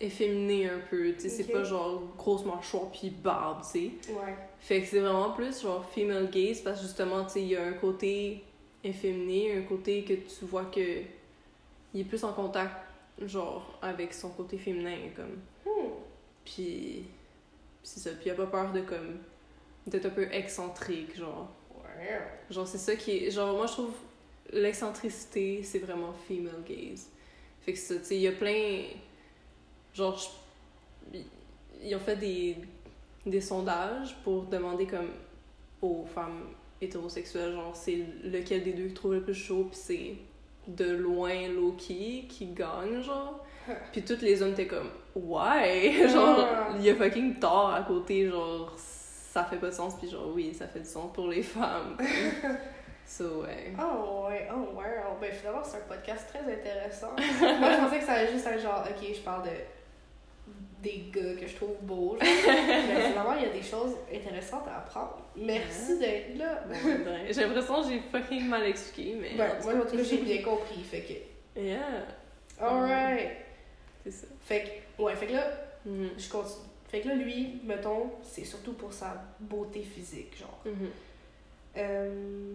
efféminés 0.00 0.68
un 0.68 0.80
peu. 0.90 1.12
Tu 1.14 1.20
sais, 1.20 1.28
c'est 1.28 1.52
pas, 1.52 1.64
genre, 1.64 2.02
grosse 2.16 2.44
mâchoire 2.44 2.90
puis 2.90 3.10
barbe, 3.10 3.62
tu 3.62 3.68
sais. 3.68 4.12
Ouais. 4.12 4.34
Fait 4.60 4.80
que 4.80 4.86
c'est 4.86 5.00
vraiment 5.00 5.30
plus 5.32 5.60
genre 5.60 5.84
female 5.84 6.30
gaze 6.30 6.60
parce 6.60 6.80
que 6.80 6.86
justement, 6.86 7.24
tu 7.24 7.32
sais, 7.32 7.42
il 7.42 7.48
y 7.48 7.56
a 7.56 7.64
un 7.64 7.74
côté 7.74 8.42
efféminé, 8.82 9.56
un 9.56 9.62
côté 9.62 10.04
que 10.04 10.14
tu 10.14 10.44
vois 10.44 10.64
que 10.64 11.02
il 11.92 12.00
est 12.00 12.04
plus 12.04 12.24
en 12.24 12.32
contact, 12.32 12.74
genre, 13.22 13.78
avec 13.82 14.12
son 14.12 14.30
côté 14.30 14.58
féminin, 14.58 14.96
comme. 15.14 15.38
Hmm. 15.64 15.90
Puis. 16.44 17.04
C'est 17.84 18.00
ça. 18.00 18.10
Puis 18.10 18.26
il 18.26 18.30
a 18.30 18.34
pas 18.34 18.46
peur 18.46 18.72
de, 18.72 18.80
comme. 18.80 19.18
d'être 19.86 20.06
un 20.06 20.10
peu 20.10 20.26
excentrique, 20.32 21.16
genre. 21.16 21.48
Genre, 22.50 22.66
c'est 22.66 22.78
ça 22.78 22.96
qui. 22.96 23.30
Genre, 23.30 23.56
moi, 23.56 23.66
je 23.66 23.72
trouve 23.72 23.94
l'excentricité, 24.52 25.62
c'est 25.62 25.78
vraiment 25.78 26.12
female 26.12 26.62
gaze. 26.66 27.08
Fait 27.60 27.72
que 27.72 27.78
ça, 27.78 27.94
tu 27.96 28.14
il 28.14 28.20
y 28.20 28.28
a 28.28 28.32
plein. 28.32 28.84
Genre, 29.94 30.20
ils 31.82 31.94
ont 31.94 32.00
fait 32.00 32.16
des, 32.16 32.56
des 33.24 33.40
sondages 33.40 34.16
pour 34.24 34.44
demander, 34.44 34.86
comme, 34.86 35.10
aux 35.80 36.04
femmes 36.04 36.48
hétérosexuelles, 36.80 37.52
genre, 37.52 37.76
c'est 37.76 38.04
lequel 38.24 38.64
des 38.64 38.72
deux 38.72 38.88
qui 38.88 38.94
trouve 38.94 39.14
le 39.14 39.22
plus 39.22 39.34
chaud, 39.34 39.68
puis 39.70 39.78
c'est 39.80 40.16
de 40.66 40.90
loin 40.90 41.48
Loki 41.48 42.26
qui 42.28 42.46
gagne, 42.46 43.02
genre. 43.02 43.43
Puis 43.92 44.02
tous 44.02 44.20
les 44.20 44.42
hommes 44.42 44.52
étaient 44.52 44.66
comme, 44.66 44.90
ouais! 45.14 46.08
genre, 46.12 46.38
Ah. 46.52 46.68
il 46.76 46.84
y 46.84 46.90
a 46.90 46.94
fucking 46.94 47.38
tort 47.38 47.72
à 47.74 47.82
côté, 47.82 48.28
genre, 48.28 48.72
ça 48.76 49.44
fait 49.44 49.56
pas 49.56 49.68
de 49.68 49.74
sens, 49.74 49.96
puis 49.98 50.08
genre, 50.08 50.28
oui, 50.34 50.52
ça 50.54 50.66
fait 50.66 50.80
du 50.80 50.88
sens 50.88 51.12
pour 51.12 51.28
les 51.28 51.42
femmes. 51.42 51.96
so, 53.06 53.42
ouais. 53.42 53.72
Oh 53.78 54.26
ouais, 54.28 54.48
oh 54.52 54.74
wow. 54.76 55.16
Ben 55.20 55.32
finalement, 55.32 55.62
c'est 55.64 55.78
un 55.78 55.80
podcast 55.88 56.28
très 56.28 56.40
intéressant. 56.52 57.12
Moi, 57.16 57.70
je 57.72 57.80
pensais 57.84 57.98
que 57.98 58.04
ça 58.04 58.12
allait 58.12 58.32
juste 58.32 58.46
être 58.46 58.60
genre, 58.62 58.84
ok, 58.88 59.08
je 59.14 59.20
parle 59.20 59.44
de 59.44 59.50
des 60.82 61.06
gars 61.10 61.40
que 61.40 61.46
je 61.46 61.56
trouve 61.56 61.76
beaux. 61.80 62.18
genre. 62.20 62.28
Mais 62.46 63.00
finalement, 63.08 63.32
il 63.38 63.42
y 63.46 63.50
a 63.50 63.52
des 63.54 63.62
choses 63.62 63.96
intéressantes 64.14 64.68
à 64.68 64.78
apprendre. 64.78 65.16
Merci 65.34 65.98
d'être 65.98 66.36
là. 66.36 66.62
Ouais, 66.68 67.32
J'ai 67.32 67.40
l'impression 67.46 67.82
que 67.82 67.88
j'ai 67.88 68.00
fucking 68.12 68.46
mal 68.48 68.64
expliqué, 68.64 69.16
mais. 69.18 69.30
Ben, 69.36 69.48
moi, 69.62 69.72
en 69.82 69.86
tout 69.90 69.96
cas, 69.96 70.02
j'ai 70.02 70.18
bien 70.18 70.42
compris. 70.42 70.82
Fait 70.82 71.00
que, 71.00 71.60
Yeah, 71.60 71.78
alright. 72.60 73.30
C'est 74.04 74.10
ça. 74.10 74.26
Fait 74.44 74.82
que, 74.96 75.02
ouais, 75.02 75.16
fait 75.16 75.26
que 75.26 75.32
là, 75.32 75.50
Mhm. 75.86 76.10
je 76.18 76.28
continue. 76.28 76.64
Fait 76.88 77.00
que 77.00 77.08
là, 77.08 77.14
lui, 77.14 77.60
mettons, 77.64 78.12
c'est 78.22 78.44
surtout 78.44 78.74
pour 78.74 78.92
sa 78.92 79.22
beauté 79.40 79.82
physique, 79.82 80.36
genre. 80.38 80.60
Mhm. 80.64 80.90
Euh, 81.76 82.52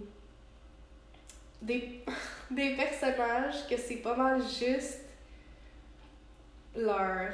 des, 1.61 2.01
des 2.51 2.75
personnages 2.75 3.67
que 3.67 3.75
c'est 3.77 3.97
pas 3.97 4.15
mal 4.15 4.41
juste 4.41 5.01
leur. 6.75 7.31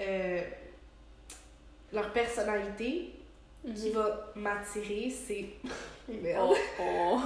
euh, 0.00 0.42
leur 1.92 2.12
personnalité 2.12 3.12
qui 3.74 3.88
Mhm. 3.88 3.92
va 3.94 4.32
m'attirer, 4.36 5.10
c'est. 5.10 5.46
Oh, 6.10 6.12
Merde. 6.22 6.54
oh. 6.80 7.20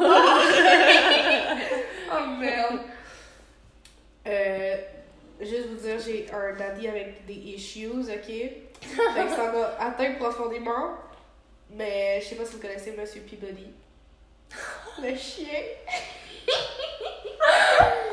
Oh 2.13 2.27
merde! 2.41 2.81
Euh, 4.27 4.77
juste 5.45 5.69
vous 5.69 5.77
dire, 5.77 5.99
j'ai 5.99 6.27
un 6.33 6.55
daddy 6.57 6.89
avec 6.89 7.25
des 7.27 7.35
issues, 7.35 7.89
ok? 7.89 8.27
Fait 8.27 8.57
que 8.81 9.31
ça 9.31 9.53
m'a 9.53 9.77
atteint 9.79 10.13
profondément. 10.19 10.95
Mais 11.71 12.21
je 12.21 12.27
sais 12.29 12.35
pas 12.35 12.45
si 12.45 12.55
vous 12.55 12.61
connaissez 12.61 12.93
Monsieur 12.93 13.23
Peabody. 13.23 13.67
Le 15.03 15.17
chien. 15.17 15.47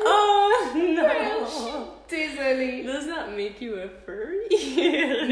Oh 0.04 0.50
non! 0.76 1.88
Désolée. 2.08 2.82
Does 2.82 3.06
that 3.06 3.28
make 3.36 3.60
you 3.60 3.74
a 3.74 3.88
furry? 4.04 4.48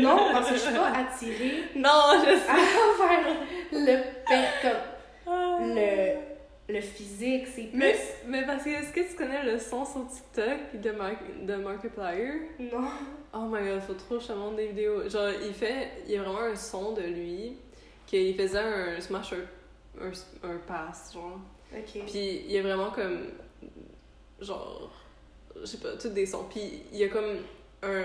Non, 0.00 0.32
parce 0.32 0.50
que 0.50 0.54
je 0.54 0.60
suis 0.60 0.72
pas 0.74 0.92
attirée 0.96 1.64
Non, 1.74 2.22
je 2.24 2.36
sais. 2.36 2.48
à 2.48 3.72
le 3.72 3.96
pet 4.26 4.48
comme 4.62 4.70
Ah. 5.26 5.58
le, 5.60 6.14
le 6.68 6.80
physique, 6.80 7.46
c'est 7.46 7.64
plus. 7.64 7.78
Mais, 7.78 7.96
mais 8.26 8.46
parce 8.46 8.64
que 8.64 8.70
est-ce 8.70 8.92
que 8.92 9.00
tu 9.00 9.16
connais 9.16 9.42
le 9.42 9.58
son 9.58 9.84
sur 9.84 10.06
TikTok 10.06 10.80
de, 10.80 10.90
Mar 10.90 11.12
de 11.42 11.54
Markiplier? 11.56 12.50
Non. 12.58 12.88
Oh 13.32 13.46
my 13.50 13.66
god, 13.66 13.80
faut 13.80 13.94
trop 13.94 14.16
que 14.16 14.22
je 14.22 14.28
te 14.28 14.32
montre 14.32 14.56
des 14.56 14.68
vidéos. 14.68 15.08
Genre, 15.08 15.30
il 15.46 15.54
fait. 15.54 15.88
Il 16.06 16.12
y 16.12 16.16
a 16.16 16.22
vraiment 16.22 16.40
un 16.40 16.56
son 16.56 16.92
de 16.92 17.02
lui 17.02 17.56
qu'il 18.06 18.34
faisait 18.36 18.58
un 18.58 19.00
smash 19.00 19.32
un, 19.32 20.06
un, 20.06 20.50
un 20.50 20.58
pass, 20.58 21.12
genre. 21.14 21.40
Ok. 21.72 22.02
Puis 22.06 22.42
il 22.46 22.52
y 22.52 22.58
a 22.58 22.62
vraiment 22.62 22.90
comme. 22.90 23.28
Genre. 24.40 24.92
Je 25.60 25.66
sais 25.66 25.78
pas, 25.78 25.96
tous 25.96 26.10
des 26.10 26.26
sons. 26.26 26.46
Puis 26.50 26.82
il 26.92 26.98
y 26.98 27.04
a 27.04 27.08
comme 27.08 27.38
un, 27.82 28.04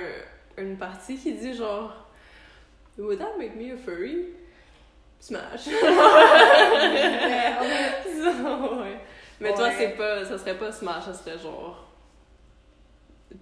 une 0.57 0.77
partie 0.77 1.17
qui 1.17 1.33
dit 1.33 1.53
genre. 1.53 1.99
Would 2.97 3.17
that 3.17 3.37
make 3.37 3.55
me 3.55 3.73
a 3.73 3.77
furry? 3.77 4.27
Smash. 5.23 5.67
Ouais. 8.73 8.97
Mais 9.39 9.53
toi, 9.53 9.69
c'est 9.77 9.89
pas. 9.89 10.23
Ça 10.25 10.37
serait 10.37 10.57
pas 10.57 10.71
Smash, 10.71 11.05
ça 11.05 11.13
serait 11.13 11.37
genre. 11.37 11.87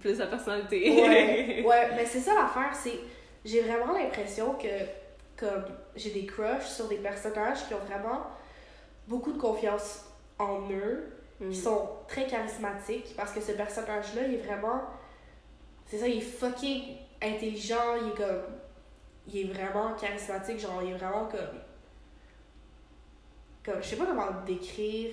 Plus 0.00 0.16
sa 0.16 0.26
personnalité. 0.26 0.90
Ouais, 1.02 1.62
ouais, 1.66 1.90
mais 1.96 2.06
c'est 2.06 2.20
ça 2.20 2.34
l'affaire, 2.34 2.74
c'est. 2.74 2.98
J'ai 3.44 3.62
vraiment 3.62 3.92
l'impression 3.92 4.54
que, 4.54 4.68
comme, 5.36 5.64
j'ai 5.96 6.10
des 6.10 6.24
crushs 6.26 6.66
sur 6.66 6.88
des 6.88 6.96
personnages 6.98 7.66
qui 7.66 7.74
ont 7.74 7.84
vraiment 7.86 8.26
beaucoup 9.08 9.32
de 9.32 9.38
confiance 9.38 10.04
en 10.38 10.60
eux, 10.70 11.08
Mhm. 11.40 11.50
qui 11.50 11.56
sont 11.56 11.88
très 12.06 12.26
charismatiques, 12.26 13.14
parce 13.16 13.32
que 13.32 13.40
ce 13.40 13.52
personnage-là, 13.52 14.22
il 14.28 14.34
est 14.34 14.42
vraiment. 14.44 14.82
C'est 15.86 15.98
ça, 15.98 16.06
il 16.06 16.18
est 16.18 16.20
fucking 16.20 16.96
intelligent, 17.22 17.96
il 18.00 18.08
est 18.12 18.16
comme. 18.16 18.42
Il 19.28 19.40
est 19.40 19.52
vraiment 19.52 19.94
charismatique, 19.94 20.58
genre, 20.60 20.80
il 20.84 20.90
est 20.92 20.96
vraiment 20.96 21.26
comme. 21.26 21.60
Comme, 23.64 23.82
je 23.82 23.88
sais 23.88 23.96
pas 23.96 24.06
comment 24.06 24.26
le 24.26 24.46
décrire, 24.54 25.10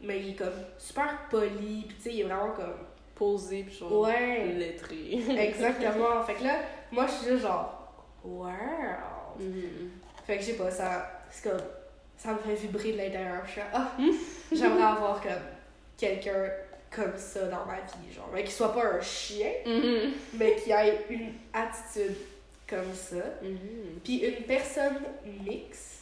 mais 0.00 0.20
il 0.20 0.30
est 0.30 0.34
comme 0.34 0.48
super 0.78 1.28
poli, 1.30 1.84
pis 1.88 1.94
tu 1.96 2.02
sais, 2.02 2.10
il 2.14 2.20
est 2.20 2.24
vraiment 2.24 2.52
comme. 2.52 2.74
Posé, 3.14 3.62
puis 3.64 3.74
genre. 3.76 4.00
Ouais. 4.00 4.46
Lettré. 4.54 4.96
Exactement. 5.38 6.22
fait 6.24 6.34
que 6.34 6.44
là, 6.44 6.56
moi, 6.90 7.06
je 7.06 7.12
suis 7.12 7.30
juste 7.32 7.42
genre, 7.42 7.92
wow. 8.24 8.48
Mhm. 9.38 9.90
Fait 10.26 10.36
que 10.36 10.40
je 10.42 10.46
sais 10.48 10.56
pas, 10.56 10.70
ça, 10.70 11.20
c'est 11.30 11.48
comme, 11.50 11.60
ça 12.16 12.32
me 12.32 12.38
fait 12.38 12.54
vibrer 12.54 12.92
de 12.92 12.98
l'intérieur. 12.98 13.42
Je 13.46 13.50
suis 13.52 13.60
ah, 13.72 13.92
j'aimerais 14.52 14.82
avoir 14.82 15.20
comme 15.20 15.32
quelqu'un 15.98 16.50
comme 16.90 17.16
ça 17.16 17.46
dans 17.48 17.64
ma 17.66 17.76
vie, 17.80 18.12
genre, 18.12 18.28
mais 18.32 18.44
qui 18.44 18.52
soit 18.52 18.72
pas 18.74 18.94
un 18.96 19.00
chien, 19.00 19.50
Mhm. 19.66 20.12
mais 20.34 20.56
qui 20.56 20.70
ait 20.72 21.04
une 21.10 21.32
attitude 21.52 22.16
comme 22.68 22.92
ça. 22.94 23.16
Puis 24.02 24.18
une 24.24 24.44
personne 24.44 24.98
mixte, 25.44 26.01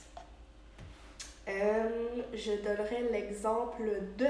euh, 1.50 2.22
je 2.34 2.52
donnerais 2.62 3.02
l'exemple 3.10 3.82
de 4.16 4.26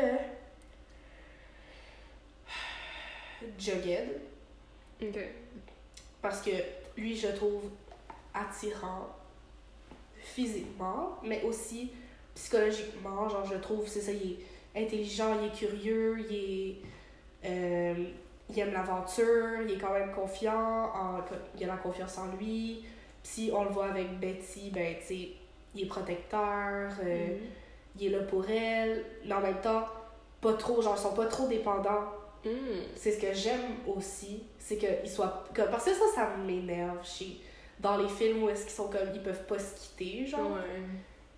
Jughead. 3.58 4.20
Parce 6.20 6.42
que 6.42 6.50
lui, 6.96 7.16
je 7.16 7.28
trouve 7.28 7.70
attirant 8.34 9.08
physiquement, 10.18 11.18
mais 11.22 11.42
aussi 11.42 11.92
psychologiquement. 12.34 13.28
Genre, 13.28 13.46
je 13.46 13.56
trouve, 13.56 13.86
c'est 13.88 14.02
ça, 14.02 14.12
il 14.12 14.32
est 14.32 14.84
intelligent, 14.84 15.40
il 15.40 15.46
est 15.46 15.54
curieux, 15.54 16.18
il 16.20 16.36
est. 16.36 16.76
euh, 17.48 18.10
il 18.52 18.58
aime 18.58 18.72
l'aventure, 18.72 19.62
il 19.64 19.70
est 19.70 19.78
quand 19.78 19.92
même 19.92 20.12
confiant, 20.12 20.90
en, 20.92 21.20
il 21.56 21.64
a 21.64 21.68
la 21.68 21.76
confiance 21.76 22.18
en 22.18 22.26
lui. 22.36 22.84
Si 23.22 23.50
on 23.54 23.62
le 23.64 23.70
voit 23.70 23.86
avec 23.90 24.18
Betty, 24.18 24.70
ben, 24.70 24.96
tu 24.98 25.06
sais, 25.06 25.28
il 25.74 25.82
est 25.84 25.86
protecteur, 25.86 26.90
euh, 27.04 27.26
Mhm. 27.28 27.38
il 27.98 28.06
est 28.06 28.18
là 28.18 28.24
pour 28.24 28.48
elle, 28.48 29.04
mais 29.24 29.34
en 29.34 29.40
même 29.40 29.60
temps, 29.60 29.84
pas 30.40 30.54
trop, 30.54 30.80
genre, 30.82 30.94
ils 30.98 31.02
sont 31.02 31.14
pas 31.14 31.26
trop 31.26 31.46
dépendants 31.48 32.04
Mhm. 32.44 32.52
c'est 32.96 33.12
ce 33.12 33.20
que 33.20 33.34
j'aime 33.34 33.60
aussi, 33.86 34.42
c'est 34.58 34.76
qu'ils 34.78 35.10
soient. 35.10 35.44
que- 35.52 35.62
parce 35.62 35.84
que 35.84 35.92
ça, 35.92 36.04
ça 36.14 36.30
m'énerve 36.46 37.04
chez. 37.06 37.38
Dans 37.78 37.96
les 37.98 38.08
films 38.08 38.42
où 38.44 38.48
est-ce 38.50 38.62
qu'ils 38.64 38.72
sont 38.74 38.88
comme. 38.88 39.08
Ils 39.14 39.22
peuvent 39.22 39.44
pas 39.46 39.58
se 39.58 39.74
quitter, 39.74 40.26
genre. 40.26 40.52
Ouais. 40.52 40.80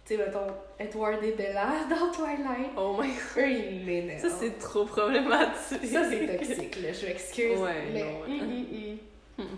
Tu 0.04 0.16
sais, 0.16 0.16
mettons, 0.16 0.46
Edward 0.78 1.22
et 1.22 1.32
Bella 1.32 1.68
dans 1.90 2.10
Twilight. 2.12 2.70
Oh 2.76 2.96
my 3.00 3.10
Eux, 3.36 3.48
ils 3.50 3.84
m'énervent. 3.84 4.20
Ça, 4.28 4.36
c'est 4.40 4.58
trop 4.58 4.84
problématique. 4.84 5.84
Ça, 5.86 6.08
c'est 6.10 6.26
toxique, 6.38 6.76
là. 6.82 6.92
Je 6.92 7.06
m'excuse. 7.06 7.58
Ouais, 7.60 7.82
mais. 7.92 8.02
non, 8.04 8.20
ouais. 8.22 8.40
hum. 8.40 8.98
Hmm. 9.38 9.56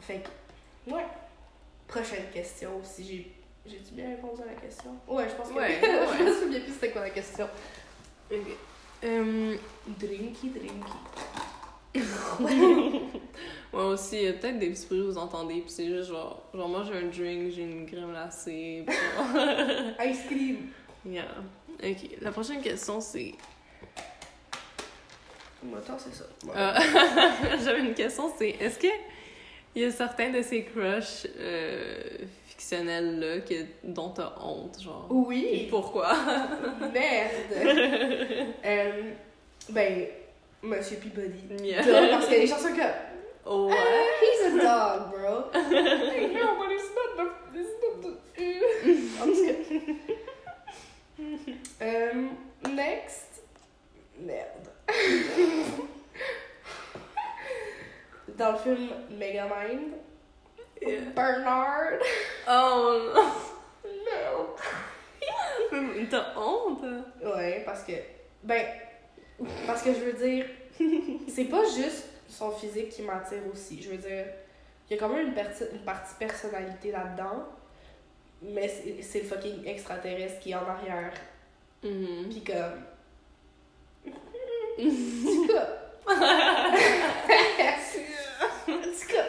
Fait 0.00 0.20
que. 0.86 0.90
Ouais. 0.92 1.04
Prochaine 1.88 2.24
question, 2.32 2.70
si 2.82 3.04
j'ai. 3.04 3.32
J'ai-tu 3.70 3.94
bien 3.94 4.08
répondu 4.08 4.42
à 4.42 4.46
la 4.46 4.54
question? 4.60 4.90
Ouais, 5.06 5.28
je 5.28 5.34
pense 5.34 5.48
que 5.48 5.54
Ouais, 5.54 5.78
oui. 5.82 5.88
ouais. 5.88 6.06
je 6.18 6.22
me 6.24 6.34
souviens 6.34 6.60
plus 6.60 6.72
c'était 6.72 6.90
quoi 6.90 7.02
la 7.02 7.10
question. 7.10 7.48
Ok. 8.30 8.38
Euh, 9.04 9.56
Drinky, 9.98 10.50
drinky. 10.50 10.92
moi 13.72 13.86
aussi, 13.86 14.16
il 14.16 14.22
y 14.22 14.28
a 14.28 14.32
peut-être 14.34 14.58
des 14.58 14.70
petits 14.70 14.86
bruits 14.86 15.00
que 15.00 15.04
vous 15.06 15.18
entendez, 15.18 15.60
puis 15.60 15.70
c'est 15.70 15.86
juste 15.86 16.10
genre, 16.10 16.42
genre 16.54 16.68
moi 16.68 16.84
j'ai 16.86 16.94
un 16.98 17.06
drink, 17.08 17.52
j'ai 17.52 17.62
une 17.62 17.86
crème 17.86 18.10
glacée. 18.10 18.84
puis 18.86 18.96
Ice 20.10 20.20
cream. 20.26 20.68
yeah. 21.06 21.24
Ok, 21.82 22.10
la 22.20 22.30
prochaine 22.30 22.60
question 22.60 23.00
c'est. 23.00 23.34
Attends, 25.76 25.98
c'est 25.98 26.14
ça. 26.14 26.24
Ouais. 26.44 26.52
Euh, 26.56 27.56
J'avais 27.64 27.80
une 27.80 27.94
question, 27.94 28.32
c'est 28.38 28.50
est-ce 28.50 28.78
que 28.78 28.86
il 29.74 29.82
y 29.82 29.84
a 29.84 29.90
certains 29.90 30.30
de 30.30 30.42
ces 30.42 30.64
crushs 30.64 31.26
euh, 31.38 32.02
fictionnels 32.60 33.18
là 33.18 33.40
que, 33.40 33.54
dont 33.82 34.10
t'as 34.10 34.32
honte, 34.40 34.80
genre? 34.82 35.06
Et 35.10 35.14
Oui. 35.14 35.66
pourquoi? 35.70 36.12
Merde! 36.92 37.54
Euh, 38.64 39.02
ben, 39.70 40.06
Monsieur 40.62 40.96
Peabody. 40.98 41.64
Yeah. 41.64 41.82
Duh, 41.82 42.10
parce 42.10 42.26
qu'il 42.26 42.34
y 42.34 42.38
a 42.38 42.40
des 42.42 42.46
chansons 42.46 42.74
que. 42.74 42.82
Oh, 43.46 43.70
Ah, 43.70 43.74
ouais. 43.74 43.80
he's 44.20 44.42
a 44.46 44.50
dog, 44.62 45.10
bro. 45.10 45.50
Hey, 45.54 46.28
no, 46.34 46.56
but 46.58 46.70
it's 46.70 46.90
not 46.94 47.16
the. 47.16 47.26
It's 47.58 47.74
not 47.80 47.94
the. 48.02 48.12
En 49.20 49.26
tout 49.26 49.46
cas. 49.46 49.54
Euh, 51.82 52.28
next. 52.74 53.42
Merde. 54.18 54.68
Dans 58.36 58.52
le 58.52 58.58
film 58.58 58.88
Megamind, 59.18 59.92
Yeah. 60.80 61.00
Bernard. 61.14 62.00
Oh 62.48 63.12
No. 63.84 64.56
non! 65.72 66.06
T'as 66.10 66.34
honte? 66.36 66.82
Ouais, 67.22 67.62
parce 67.64 67.84
que. 67.84 67.92
Ben. 68.42 68.64
Parce 69.66 69.82
que 69.82 69.92
je 69.92 70.00
veux 70.00 70.12
dire. 70.12 70.46
C'est 71.28 71.44
pas 71.44 71.64
juste 71.64 72.06
son 72.28 72.50
physique 72.50 72.90
qui 72.90 73.02
m'attire 73.02 73.42
aussi. 73.52 73.82
Je 73.82 73.90
veux 73.90 73.98
dire. 73.98 74.24
Il 74.88 74.94
y 74.94 74.96
a 74.96 75.00
quand 75.00 75.08
même 75.08 75.28
une, 75.28 75.34
partie 75.34 75.64
une 75.72 75.84
partie 75.84 76.14
personnalité 76.18 76.90
là-dedans. 76.90 77.46
Mais 78.42 78.68
c'est 79.02 79.20
le 79.20 79.26
fucking 79.26 79.66
extraterrestre 79.66 80.40
qui 80.40 80.52
est 80.52 80.54
en 80.54 80.66
arrière. 80.66 81.12
Mhm. 81.82 82.28
Pis 82.28 82.42
comme. 82.44 82.84
En 84.80 85.12
tout 85.22 85.52
cas. 85.52 85.68
En 88.68 88.80
tout 88.80 89.06
cas. 89.08 89.26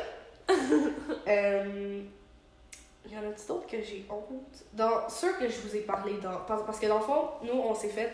Euh, 1.31 2.01
Il 3.05 3.11
y 3.13 3.17
en 3.17 3.21
a 3.21 3.33
d'autres 3.47 3.67
que 3.67 3.81
j'ai 3.81 4.05
honte? 4.09 4.63
Dans 4.73 5.09
ceux 5.09 5.33
que 5.33 5.49
je 5.49 5.59
vous 5.61 5.75
ai 5.75 5.79
parlé, 5.81 6.13
dans, 6.21 6.37
parce, 6.47 6.79
que 6.79 6.85
dans 6.85 6.99
le 6.99 7.03
fond, 7.03 7.29
nous, 7.43 7.53
on 7.59 7.73
s'est 7.73 7.89
fait, 7.89 8.11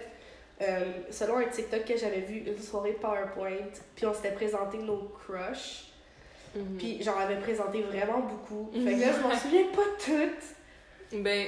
euh, 0.61 0.85
selon 1.11 1.37
un 1.37 1.45
TikTok 1.45 1.83
que 1.85 1.97
j'avais 1.97 2.21
vu, 2.21 2.37
une 2.47 2.57
soirée 2.57 2.93
PowerPoint, 2.93 3.67
puis 3.95 4.05
on 4.05 4.13
s'était 4.13 4.31
présenté 4.31 4.77
nos 4.77 5.11
crushs, 5.19 5.91
Mhm. 6.55 6.77
puis 6.77 7.03
j'en 7.03 7.17
avais 7.17 7.35
présenté 7.35 7.81
vraiment 7.83 8.19
beaucoup. 8.19 8.71
Fait 8.73 8.95
que 8.95 9.01
là, 9.01 9.07
je 9.15 9.21
m'en 9.21 9.35
souviens 9.35 9.65
pas 9.75 9.83
toutes. 10.03 11.21
Ben, 11.21 11.47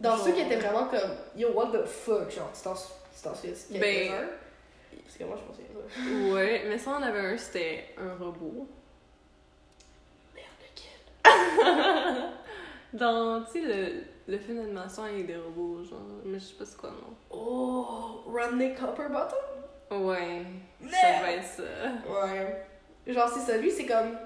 Dans 0.00 0.16
Genre- 0.16 0.24
ceux 0.26 0.32
qui 0.32 0.40
étaient 0.40 0.56
vraiment 0.56 0.86
comme, 0.86 1.10
yo, 1.36 1.50
what 1.52 1.66
the 1.72 1.84
fuck, 1.84 2.30
genre, 2.30 2.50
tu 2.54 2.62
t'en 2.62 2.74
souviens 2.74 3.52
Ben-? 3.78 4.10
Parce 5.04 5.18
que 5.18 5.24
moi, 5.24 5.36
je 5.38 5.42
pensais 5.44 5.62
ça. 5.68 6.32
ouais, 6.34 6.64
mais 6.68 6.78
ça, 6.78 6.96
on 6.98 7.02
avait 7.02 7.18
un, 7.20 7.36
c'était 7.36 7.84
un 7.98 8.14
robot. 8.24 8.66
Dans, 12.92 13.44
tu 13.44 13.52
sais, 13.52 13.60
le, 13.60 14.02
le 14.32 14.38
film 14.38 14.58
d'animation 14.58 15.04
avec 15.04 15.26
des 15.26 15.36
robots, 15.36 15.84
genre, 15.84 16.00
mais 16.24 16.38
je 16.40 16.44
sais 16.44 16.54
pas 16.54 16.64
c'est 16.64 16.76
quoi 16.76 16.90
nom. 16.90 17.14
Oh, 17.30 18.22
Rodney 18.26 18.74
Copperbottom? 18.74 19.38
Ouais, 19.92 20.42
ça 20.90 21.20
va 21.22 21.32
être 21.32 21.44
ça. 21.44 21.62
Ouais. 22.08 22.64
Genre, 23.06 23.28
c'est 23.28 23.40
ça. 23.52 23.58
Lui, 23.58 23.70
c'est 23.70 23.86
comme. 23.86 24.16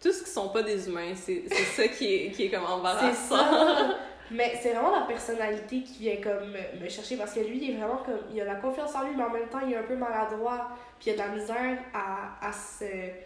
Tout 0.00 0.12
ce 0.12 0.22
qui 0.24 0.30
sont 0.30 0.50
pas 0.50 0.62
des 0.62 0.88
humains, 0.88 1.14
c'est 1.14 1.44
c'est 1.48 1.64
ça 1.64 1.88
qui 1.88 2.14
est, 2.14 2.30
qui 2.30 2.44
est 2.44 2.50
comme 2.50 2.64
C'est 2.66 2.72
embarrassant. 2.72 3.36
ça. 3.36 3.94
Mais 4.30 4.58
c'est 4.60 4.72
vraiment 4.72 4.90
la 5.00 5.06
personnalité 5.06 5.82
qui 5.82 6.00
vient 6.00 6.16
comme 6.16 6.50
me, 6.50 6.82
me 6.84 6.88
chercher 6.88 7.16
parce 7.16 7.32
que 7.32 7.40
lui, 7.40 7.58
il 7.62 7.70
est 7.70 7.76
vraiment 7.76 7.98
comme. 7.98 8.18
Il 8.32 8.40
a 8.40 8.44
la 8.44 8.56
confiance 8.56 8.94
en 8.94 9.04
lui, 9.04 9.14
mais 9.16 9.22
en 9.22 9.30
même 9.30 9.48
temps, 9.48 9.60
il 9.64 9.72
est 9.72 9.76
un 9.76 9.84
peu 9.84 9.94
maladroit. 9.96 10.68
Puis 10.98 11.10
il 11.10 11.12
a 11.12 11.24
de 11.24 11.30
la 11.30 11.36
misère 11.36 11.78
à, 11.94 12.46
à 12.46 12.52
se. 12.52 12.84
Tu 12.84 13.18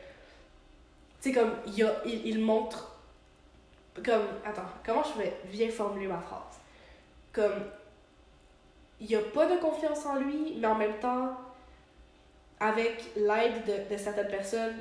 sais, 1.21 1.33
comme. 1.33 1.53
Il, 1.67 1.83
a, 1.85 1.93
il, 2.05 2.27
il 2.27 2.39
montre. 2.41 2.90
Comme. 3.95 4.27
Attends, 4.45 4.63
comment 4.85 5.03
je 5.03 5.21
vais 5.23 5.37
bien 5.51 5.71
formuler 5.71 6.07
ma 6.07 6.21
phrase? 6.21 6.61
Comme. 7.33 7.65
Il 9.01 9.15
a 9.17 9.21
pas 9.21 9.47
de 9.47 9.59
confiance 9.61 10.05
en 10.07 10.17
lui, 10.17 10.57
mais 10.59 10.67
en 10.67 10.75
même 10.75 10.99
temps, 11.01 11.35
avec 12.59 13.03
l'aide 13.17 13.65
de, 13.65 13.93
de 13.95 13.97
certaines 13.99 14.29
personnes, 14.29 14.77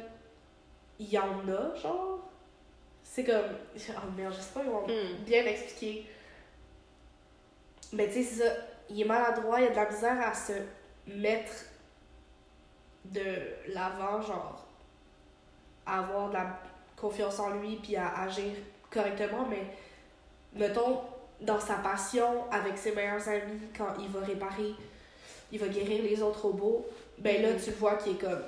il 0.99 1.07
y 1.09 1.17
en 1.17 1.39
a, 1.47 1.73
genre? 1.75 2.19
C'est 3.03 3.23
comme. 3.23 3.55
Oh 3.89 4.11
merde, 4.17 4.33
je 4.35 4.41
sais 4.41 4.53
pas 4.53 4.61
comment 4.61 4.85
Hmm. 4.87 5.23
bien 5.25 5.43
m'expliquer. 5.43 6.05
Mais 7.93 8.07
tu 8.07 8.15
sais, 8.15 8.23
c'est 8.23 8.43
ça. 8.47 8.53
Il 8.89 9.01
est 9.01 9.05
maladroit, 9.05 9.61
il 9.61 9.67
a 9.67 9.69
de 9.69 9.75
la 9.75 9.89
misère 9.89 10.27
à 10.27 10.33
se 10.33 10.53
mettre 11.07 11.53
de 13.05 13.23
l'avant, 13.67 14.21
genre, 14.21 14.65
à 15.85 15.99
avoir 15.99 16.29
de 16.29 16.33
la 16.33 16.59
confiance 16.97 17.39
en 17.39 17.51
lui, 17.51 17.77
puis 17.77 17.95
à 17.95 18.09
agir 18.21 18.53
correctement. 18.91 19.46
Mais, 19.50 19.63
mettons, 20.53 21.01
dans 21.41 21.60
sa 21.60 21.75
passion 21.75 22.50
avec 22.51 22.77
ses 22.77 22.91
meilleurs 22.93 23.27
amis, 23.27 23.60
quand 23.77 23.93
il 24.00 24.08
va 24.10 24.19
réparer, 24.22 24.74
il 25.51 25.60
va 25.60 25.67
guérir 25.67 26.03
les 26.03 26.22
autres 26.22 26.41
robots, 26.43 26.86
ben 27.17 27.41
là, 27.41 27.50
tu 27.63 27.72
vois 27.72 27.96
qu'il 27.96 28.13
est 28.13 28.19
comme. 28.19 28.43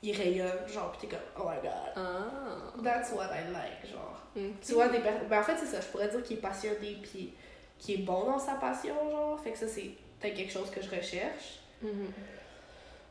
Il 0.00 0.16
rayonne, 0.16 0.68
genre, 0.72 0.92
pis 0.92 0.98
t'es 1.00 1.06
comme, 1.08 1.24
oh 1.40 1.48
my 1.48 1.56
god, 1.60 1.72
Ah. 1.96 2.80
that's 2.84 3.10
what 3.10 3.24
I 3.34 3.50
like, 3.52 3.90
genre. 3.92 4.22
Tu 4.64 4.72
vois, 4.74 4.86
des 4.88 5.00
per- 5.00 5.26
ben, 5.28 5.40
en 5.40 5.42
fait, 5.42 5.56
c'est 5.58 5.66
ça. 5.66 5.80
Je 5.80 5.86
pourrais 5.88 6.06
dire 6.08 6.22
qu'il 6.22 6.36
est 6.38 6.40
passionné 6.40 6.96
puis 7.02 7.34
qu'il 7.80 8.00
est 8.00 8.04
bon 8.04 8.24
dans 8.24 8.38
sa 8.38 8.54
passion, 8.54 8.94
genre. 9.10 9.40
Fait 9.40 9.50
que 9.50 9.58
ça, 9.58 9.66
c'est 9.66 9.90
peut-être 10.20 10.36
quelque 10.36 10.52
chose 10.52 10.70
que 10.70 10.80
je 10.80 10.88
recherche. 10.88 11.58
Mhm. 11.82 12.06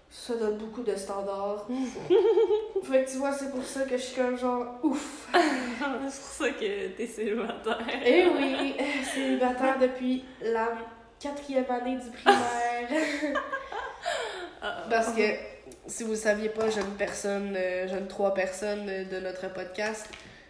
Ça 0.09 0.35
donne 0.35 0.57
beaucoup 0.57 0.83
de 0.83 0.95
standards. 0.95 1.67
fait 2.83 3.03
que 3.03 3.11
tu 3.11 3.17
vois, 3.17 3.33
c'est 3.33 3.51
pour 3.51 3.63
ça 3.63 3.81
que 3.81 3.97
je 3.97 4.01
suis 4.01 4.15
comme 4.15 4.37
genre, 4.37 4.79
ouf. 4.83 5.27
c'est 5.33 5.85
pour 5.99 6.11
ça 6.11 6.49
que 6.51 6.87
t'es 6.89 7.07
célibataire. 7.07 7.85
Eh 8.05 8.25
oui, 8.27 8.75
célibataire 9.13 9.77
depuis 9.79 10.23
la 10.41 10.69
quatrième 11.19 11.69
année 11.69 11.97
du 11.97 12.09
primaire. 12.09 13.41
Parce 14.89 15.13
que, 15.13 15.21
si 15.87 16.03
vous 16.03 16.11
ne 16.11 16.15
saviez 16.15 16.49
pas, 16.49 16.69
jeune 16.69 16.95
personne, 16.97 17.53
euh, 17.55 17.87
jeune 17.87 18.07
trois 18.07 18.33
personnes 18.33 18.87
euh, 18.89 19.03
de 19.03 19.19
notre 19.19 19.51
podcast, 19.53 20.09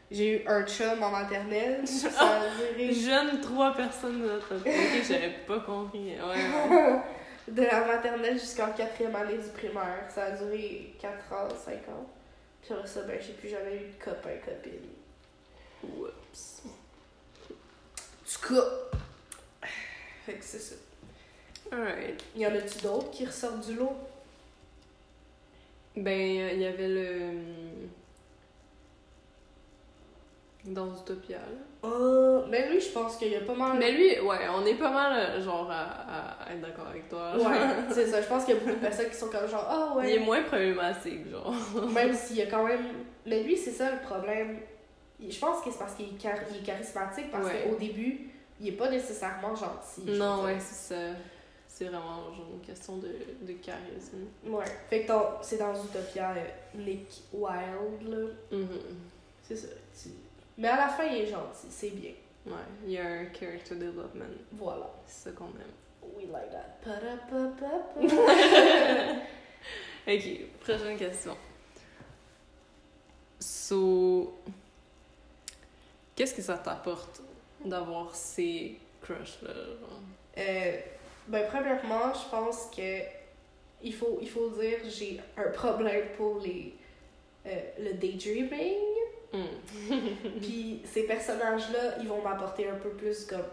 j'ai 0.09 0.37
eu 0.37 0.47
un 0.47 0.65
chum 0.65 1.03
en 1.03 1.09
maternelle. 1.09 1.85
Ça 1.85 2.07
a 2.07 2.39
duré 2.55 2.93
Jeune 2.93 3.41
trois 3.41 3.73
personnes 3.73 4.21
de 4.21 4.27
notre 4.27 4.55
Ok, 4.55 4.71
j'avais 5.07 5.33
pas 5.45 5.59
compris. 5.59 6.15
Ouais, 6.15 6.75
ouais. 6.75 6.99
De 7.47 7.63
la 7.63 7.85
maternelle 7.85 8.39
jusqu'en 8.39 8.71
quatrième 8.71 9.15
année 9.15 9.37
du 9.37 9.49
primaire. 9.49 10.05
Ça 10.13 10.25
a 10.25 10.31
duré 10.31 10.93
4 11.01 11.33
ans, 11.33 11.49
5 11.49 11.73
ans. 11.89 12.09
Puis 12.61 12.73
après 12.73 12.87
ça, 12.87 13.01
ben, 13.03 13.19
j'ai 13.21 13.33
plus 13.33 13.49
jamais 13.49 13.75
eu 13.75 13.87
de 13.87 14.03
copain, 14.03 14.37
copine. 14.43 14.89
Oups. 15.83 16.63
Du 18.29 18.37
coup. 18.45 18.55
Fait 20.25 20.33
que 20.33 20.43
c'est 20.43 20.59
ça. 20.59 20.75
Alright. 21.71 22.23
Y 22.35 22.45
en 22.45 22.55
a-tu 22.55 22.79
d'autres 22.79 23.11
qui 23.11 23.25
ressortent 23.25 23.65
du 23.65 23.75
lot? 23.75 23.95
Ben, 25.95 26.19
il 26.19 26.59
y 26.59 26.65
avait 26.65 26.87
le. 26.87 27.31
Dans 30.67 30.87
Utopia, 30.93 31.37
là. 31.37 31.89
Euh, 31.89 32.45
mais 32.49 32.69
lui, 32.69 32.81
je 32.81 32.89
pense 32.89 33.15
qu'il 33.15 33.29
y 33.31 33.35
a 33.35 33.41
pas 33.41 33.53
mal. 33.55 33.77
Mais 33.79 33.91
lui, 33.91 34.19
ouais, 34.19 34.39
on 34.53 34.65
est 34.65 34.75
pas 34.75 34.91
mal, 34.91 35.13
euh, 35.17 35.41
genre, 35.41 35.69
à, 35.71 36.51
être 36.51 36.59
d'accord 36.61 36.87
avec 36.87 37.07
toi. 37.07 37.37
Ouais, 37.37 37.43
c'est 37.91 38.07
ça. 38.07 38.21
Je 38.21 38.27
pense 38.27 38.43
qu'il 38.43 38.55
y 38.55 38.57
a 38.57 38.59
beaucoup 38.59 38.75
de 38.75 38.81
personnes 38.81 39.09
qui 39.09 39.15
sont 39.15 39.29
comme 39.29 39.47
genre, 39.47 39.65
ah 39.69 39.95
Il 40.03 40.09
est 40.09 40.19
ouais. 40.19 40.25
moins 40.25 40.43
problématique, 40.43 41.29
genre. 41.29 41.53
Même 41.93 42.13
s'il 42.13 42.35
y 42.37 42.41
a 42.41 42.47
quand 42.47 42.65
même. 42.65 42.83
Mais 43.25 43.43
lui, 43.43 43.55
c'est 43.55 43.71
ça 43.71 43.91
le 43.91 43.99
problème. 44.01 44.59
Je 45.25 45.39
pense 45.39 45.63
que 45.63 45.71
c'est 45.71 45.79
parce 45.79 45.93
qu'il 45.95 46.07
est, 46.15 46.21
char- 46.21 46.35
est 46.35 46.63
charismatique, 46.65 47.31
parce 47.31 47.45
Ouais. 47.45 47.63
qu'au 47.69 47.75
début, 47.75 48.29
il 48.59 48.67
est 48.67 48.71
pas 48.73 48.89
nécessairement 48.89 49.55
gentil. 49.55 50.01
Non, 50.05 50.43
ouais, 50.43 50.57
c'est 50.59 50.93
ça. 50.95 51.01
C'est 51.67 51.85
vraiment 51.85 52.23
genre 52.35 52.47
une 52.53 52.59
question 52.65 52.97
de, 52.97 53.07
de 53.41 53.53
charisme. 53.53 54.17
Ouais. 54.45 54.65
Fait 54.89 55.03
que 55.03 55.07
ton- 55.07 55.41
c'est 55.41 55.57
dans 55.57 55.73
Utopia, 55.73 56.31
euh, 56.31 56.43
Nick 56.75 57.07
Wilde, 57.31 58.09
là. 58.09 58.57
Mhm. 58.57 58.67
C'est 59.43 59.55
ça. 59.55 59.67
tu- 60.03 60.09
Mais 60.57 60.67
à 60.67 60.77
la 60.77 60.87
fin, 60.89 61.03
il 61.05 61.21
est 61.21 61.27
gentil, 61.27 61.67
c'est 61.69 61.91
bien. 61.91 62.13
Ouais, 62.45 62.53
il 62.85 62.91
y 62.93 62.97
a 62.97 63.05
un 63.05 63.33
character 63.33 63.75
development. 63.75 64.37
Voilà. 64.53 64.89
C'est 65.05 65.29
ça 65.29 65.35
qu'on 65.35 65.45
aime. 65.45 65.75
We 66.15 66.27
like 66.31 66.49
that. 66.51 66.79
Pa-da-pa-pa-pa. 66.83 68.07
Ok, 70.07 70.23
prochaine 70.61 70.97
question. 70.97 71.35
So, 73.39 74.33
qu'est-ce 76.15 76.33
que 76.33 76.41
ça 76.41 76.57
t'apporte 76.57 77.21
d'avoir 77.63 78.15
ces 78.15 78.79
crushs-là? 79.01 79.51
Euh, 80.37 80.79
ben, 81.27 81.45
premièrement, 81.49 82.13
je 82.13 82.29
pense 82.31 82.69
que 82.75 83.01
il 83.83 83.93
faut, 83.93 84.17
il 84.21 84.29
faut 84.29 84.49
dire 84.51 84.79
j'ai 84.87 85.19
un 85.35 85.51
problème 85.51 86.07
pour 86.15 86.39
les, 86.39 86.73
euh, 87.45 87.61
le 87.79 87.93
daydreaming. 87.93 88.77
Hmm. 89.33 90.39
Puis 90.41 90.81
ces 90.85 91.03
personnages-là, 91.03 91.97
ils 91.99 92.07
vont 92.07 92.21
m'apporter 92.21 92.69
un 92.69 92.75
peu 92.75 92.89
plus 92.89 93.25
comme. 93.25 93.43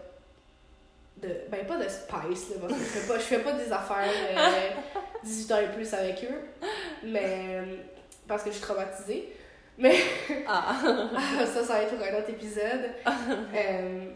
De, 1.17 1.29
ben, 1.49 1.65
pas 1.65 1.77
de 1.77 1.87
spice, 1.87 2.49
là, 2.49 2.55
parce 2.61 2.73
que 2.73 2.79
je 2.79 2.83
fais 2.83 3.07
pas, 3.07 3.19
je 3.19 3.23
fais 3.23 3.39
pas 3.39 3.53
des 3.53 3.71
affaires 3.71 4.09
euh, 4.09 4.99
18 5.23 5.51
ans 5.53 5.59
et 5.59 5.71
plus 5.73 5.93
avec 5.93 6.23
eux. 6.23 6.67
Mais. 7.03 7.63
Parce 8.27 8.43
que 8.43 8.49
je 8.49 8.55
suis 8.55 8.63
traumatisée. 8.63 9.33
Mais. 9.77 9.97
Ah! 10.47 10.75
ça, 11.45 11.63
ça 11.63 11.73
va 11.73 11.81
être 11.83 11.95
pour 11.95 12.05
un 12.05 12.17
autre 12.19 12.29
épisode. 12.29 12.91
Euh, 13.55 14.11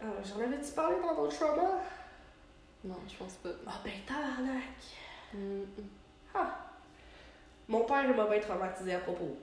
ah, 0.00 0.22
J'en 0.22 0.42
avais-tu 0.44 0.72
parlé 0.72 0.96
dans 1.00 1.14
d'autres 1.14 1.38
traumas? 1.38 1.80
non, 2.84 2.96
je 3.08 3.16
pense 3.16 3.34
pas. 3.34 3.48
Ah 3.66 3.80
ben 3.82 3.92
tabarnak! 4.06 4.62
Hmm. 5.32 5.62
Mon 7.68 7.80
père 7.84 8.14
m'a 8.14 8.26
bien 8.26 8.40
traumatisé 8.40 8.94
à 8.94 8.98
propos 8.98 9.36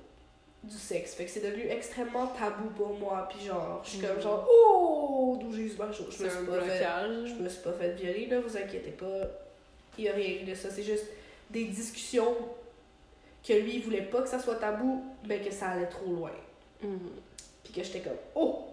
du 0.63 0.77
sexe. 0.77 1.15
Fait 1.15 1.25
que 1.25 1.31
c'est 1.31 1.39
devenu 1.41 1.67
extrêmement 1.69 2.27
tabou 2.27 2.69
pour 2.75 2.93
moi. 2.97 3.27
Puis 3.29 3.45
genre, 3.45 3.81
je 3.83 3.89
suis 3.91 3.99
comme 3.99 4.15
Mhm. 4.17 4.21
genre, 4.21 4.47
oh, 4.49 5.37
d'où 5.41 5.51
j'ai 5.53 5.63
eu 5.63 5.73
ma 5.77 5.91
chose. 5.91 6.15
Je 6.17 6.23
me 6.25 6.29
suis 6.29 6.45
pas 6.45 6.61
fait. 6.61 6.85
Je 7.27 7.33
me 7.35 7.49
suis 7.49 7.61
pas 7.61 7.73
fait 7.73 7.91
violer, 7.93 8.25
là, 8.27 8.39
vous 8.39 8.55
inquiétez 8.57 8.91
pas. 8.91 9.21
Il 9.97 10.03
y 10.05 10.09
a 10.09 10.13
rien 10.13 10.41
eu 10.41 10.43
de 10.43 10.53
ça. 10.55 10.69
C'est 10.69 10.83
juste 10.83 11.05
des 11.49 11.65
discussions 11.65 12.35
que 13.45 13.53
lui, 13.53 13.75
il 13.75 13.81
voulait 13.81 14.03
pas 14.03 14.21
que 14.21 14.29
ça 14.29 14.39
soit 14.39 14.55
tabou, 14.55 15.03
mais 15.27 15.39
que 15.41 15.51
ça 15.51 15.69
allait 15.69 15.87
trop 15.89 16.11
loin. 16.11 16.31
Mhm. 16.81 16.99
Puis 17.63 17.73
que 17.73 17.83
j'étais 17.83 18.01
comme, 18.01 18.17
oh, 18.35 18.67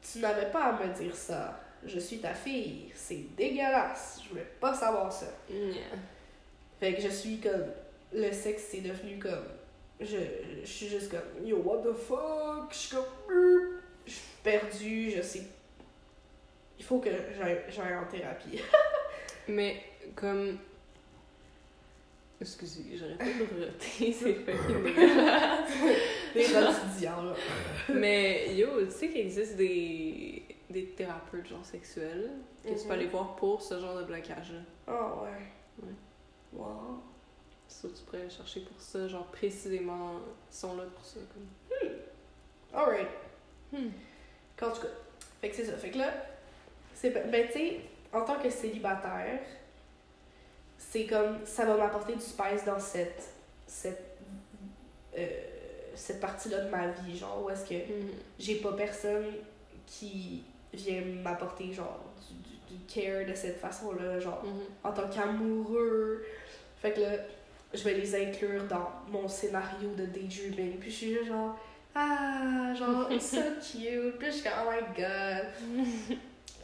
tu 0.00 0.18
n'avais 0.20 0.50
pas 0.50 0.64
à 0.66 0.72
me 0.86 0.92
dire 0.94 1.14
ça. 1.14 1.60
Je 1.84 1.98
suis 1.98 2.18
ta 2.18 2.34
fille. 2.34 2.90
C'est 2.94 3.34
dégueulasse. 3.36 4.20
Je 4.24 4.28
voulais 4.30 4.46
pas 4.60 4.74
savoir 4.74 5.12
ça. 5.12 5.26
Yeah. 5.50 5.72
Fait 6.78 6.94
que 6.94 7.00
je 7.02 7.08
suis 7.08 7.38
comme. 7.38 7.66
Le 8.12 8.32
sexe, 8.32 8.64
c'est 8.70 8.80
devenu 8.80 9.18
comme. 9.18 9.44
Je, 10.00 10.16
je 10.62 10.66
suis 10.66 10.88
juste 10.88 11.10
comme. 11.10 11.46
Yo, 11.46 11.58
what 11.58 11.82
the 11.82 11.92
fuck? 11.94 12.72
Je 12.72 12.76
suis 12.76 12.96
comme. 12.96 13.04
Je 14.06 14.10
suis 14.12 14.22
perdue, 14.42 15.10
je 15.16 15.22
sais. 15.22 15.42
Il 16.78 16.84
faut 16.84 16.98
que 16.98 17.10
j'aille 17.70 17.94
en 17.96 18.06
thérapie. 18.06 18.60
Mais 19.48 19.82
comme. 20.16 20.56
Excusez, 22.40 22.96
j'aurais 22.96 23.16
pas 23.18 23.24
de 23.26 23.68
c'est 23.78 24.12
fucking 24.12 24.94
dégueulasse. 26.34 26.80
Mais 27.90 28.54
yo, 28.56 28.86
tu 28.86 28.90
sais 28.92 29.08
qu'il 29.08 29.20
existe 29.20 29.56
des, 29.56 30.42
des 30.70 30.86
thérapeutes 30.86 31.46
genre 31.48 31.64
sexuels 31.66 32.30
que 32.64 32.68
tu 32.70 32.74
Mhm. 32.76 32.86
peux 32.86 32.92
aller 32.94 33.06
voir 33.08 33.36
pour 33.36 33.60
ce 33.60 33.78
genre 33.78 33.98
de 33.98 34.04
blocage-là. 34.04 34.60
Ah 34.86 35.16
ouais. 35.22 35.82
Ouais. 35.86 35.92
Wow. 36.54 37.02
Ça, 37.70 37.88
tu 37.88 38.02
pourrais 38.04 38.28
chercher 38.28 38.60
pour 38.60 38.80
ça, 38.80 39.06
genre 39.08 39.26
précisément, 39.26 40.16
ils 40.50 40.54
sont 40.56 40.76
là 40.76 40.82
pour 40.94 41.04
ça. 41.04 41.20
Comme. 41.32 41.88
Alright. 42.74 43.08
Hmm. 43.72 43.88
En 44.62 44.70
tout 44.72 44.80
cas. 44.82 44.88
Fait 45.40 45.50
que 45.50 45.56
c'est 45.56 45.64
ça. 45.66 45.76
Fait 45.76 45.90
que 45.90 45.98
là. 45.98 46.12
c'est 46.94 47.10
Ben, 47.30 47.46
tu 47.46 47.52
sais, 47.54 47.80
en 48.12 48.22
tant 48.24 48.38
que 48.40 48.50
célibataire, 48.50 49.40
c'est 50.78 51.06
comme. 51.06 51.44
Ça 51.46 51.64
va 51.64 51.76
m'apporter 51.76 52.14
du 52.14 52.20
spice 52.20 52.64
dans 52.66 52.78
cette. 52.80 53.22
Cette. 53.66 54.18
euh, 55.16 55.26
cette 55.94 56.20
partie-là 56.20 56.60
de 56.64 56.70
ma 56.70 56.88
vie, 56.88 57.16
genre, 57.18 57.42
où 57.44 57.50
est-ce 57.50 57.64
que 57.68 57.74
Mhm. 57.74 58.10
j'ai 58.38 58.56
pas 58.56 58.72
personne 58.72 59.26
qui 59.86 60.44
vient 60.72 61.02
m'apporter 61.02 61.72
genre 61.72 62.00
du, 62.28 62.74
du, 62.74 62.78
du 62.78 62.84
care 62.86 63.26
de 63.26 63.34
cette 63.34 63.58
façon-là, 63.58 64.18
genre 64.20 64.42
Mhm. 64.44 64.60
en 64.84 64.92
tant 64.92 65.08
qu'amoureux. 65.08 66.24
Fait 66.80 66.92
que 66.92 67.00
là, 67.00 67.08
je 67.72 67.82
vais 67.84 67.94
les 67.94 68.14
inclure 68.14 68.64
dans 68.64 68.90
mon 69.08 69.28
scénario 69.28 69.90
de 69.96 70.06
daydreaming. 70.06 70.78
Puis 70.78 70.90
je 70.90 70.96
suis 70.96 71.12
juste 71.14 71.28
genre, 71.28 71.56
ah, 71.94 72.74
genre, 72.74 73.10
it's 73.10 73.30
so 73.30 73.36
cute. 73.60 74.18
Puis 74.18 74.26
je 74.26 74.32
suis 74.32 74.42
comme, 74.42 74.52
oh 74.66 74.70
my 74.70 75.02
god. 75.02 76.16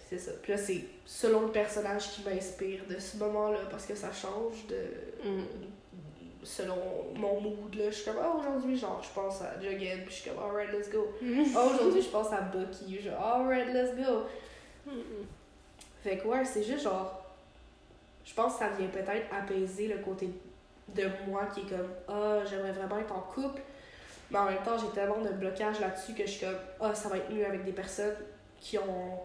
C'est 0.08 0.18
ça. 0.18 0.30
Puis 0.40 0.52
là, 0.52 0.58
c'est 0.58 0.84
selon 1.04 1.42
le 1.42 1.48
personnage 1.48 2.12
qui 2.12 2.22
m'inspire 2.22 2.84
de 2.88 2.96
ce 2.96 3.16
moment-là, 3.16 3.58
parce 3.68 3.86
que 3.86 3.94
ça 3.96 4.12
change 4.12 4.66
de. 4.68 5.28
Mhm. 5.28 5.46
Selon 6.44 6.76
mon 7.16 7.40
mood, 7.40 7.74
là. 7.74 7.90
Je 7.90 7.96
suis 7.96 8.04
comme, 8.04 8.20
ah, 8.22 8.36
aujourd'hui, 8.38 8.76
genre, 8.76 9.02
je 9.02 9.12
pense 9.12 9.42
à 9.42 9.60
Jughead. 9.60 10.04
Puis 10.04 10.14
je 10.14 10.20
suis 10.20 10.30
comme, 10.30 10.38
alright, 10.44 10.72
let's 10.72 10.88
go. 10.90 11.08
Ah, 11.56 11.64
aujourd'hui, 11.64 12.02
je 12.02 12.08
pense 12.08 12.32
à 12.32 12.40
Bucky. 12.42 12.94
Je 12.94 13.00
suis 13.00 13.08
alright, 13.08 13.66
let's 13.74 13.96
go. 13.96 14.26
Mhm. 14.86 15.26
Fait 16.04 16.18
que 16.18 16.28
ouais, 16.28 16.44
c'est 16.44 16.62
juste 16.62 16.84
genre. 16.84 17.24
Je 18.24 18.32
pense 18.32 18.54
que 18.54 18.58
ça 18.60 18.68
vient 18.78 18.88
peut-être 18.88 19.26
apaiser 19.32 19.88
le 19.88 19.98
côté 19.98 20.30
de 20.94 21.04
moi 21.28 21.46
qui 21.46 21.60
est 21.60 21.68
comme 21.68 21.88
Ah, 22.08 22.38
j'aimerais 22.48 22.72
vraiment 22.72 22.98
être 22.98 23.12
en 23.14 23.20
couple. 23.20 23.60
Mais 24.30 24.38
en 24.38 24.46
même 24.46 24.62
temps, 24.64 24.76
j'ai 24.78 24.88
tellement 24.88 25.20
de 25.20 25.28
blocage 25.30 25.80
là-dessus 25.80 26.12
que 26.14 26.24
je 26.26 26.30
suis 26.30 26.46
comme 26.46 26.56
Ah, 26.80 26.94
ça 26.94 27.08
va 27.08 27.18
être 27.18 27.30
mieux 27.30 27.44
avec 27.46 27.64
des 27.64 27.72
personnes 27.72 28.16
qui 28.60 28.78
ont. 28.78 29.20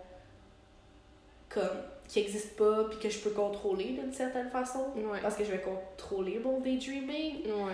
comme. 1.50 1.64
qui 2.08 2.20
existent 2.20 2.56
pas, 2.64 2.84
puis 2.90 3.00
que 3.00 3.10
je 3.10 3.20
peux 3.20 3.30
contrôler 3.32 3.86
d'une 3.94 4.14
certaine 4.14 4.50
façon. 4.50 4.88
Ouais. 4.96 5.20
Parce 5.22 5.36
que 5.36 5.44
je 5.44 5.52
vais 5.52 5.62
contrôler 5.62 6.40
mon 6.40 6.60
daydreaming. 6.60 7.46
Ouais. 7.46 7.74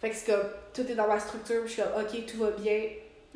Fait 0.00 0.10
que 0.10 0.16
c'est 0.16 0.32
comme. 0.32 0.48
Tout 0.72 0.82
est 0.90 0.94
dans 0.94 1.08
ma 1.08 1.18
structure, 1.20 1.62
je 1.66 1.72
suis 1.72 1.82
comme 1.82 2.02
Ok, 2.02 2.26
tout 2.26 2.38
va 2.38 2.50
bien. 2.52 2.82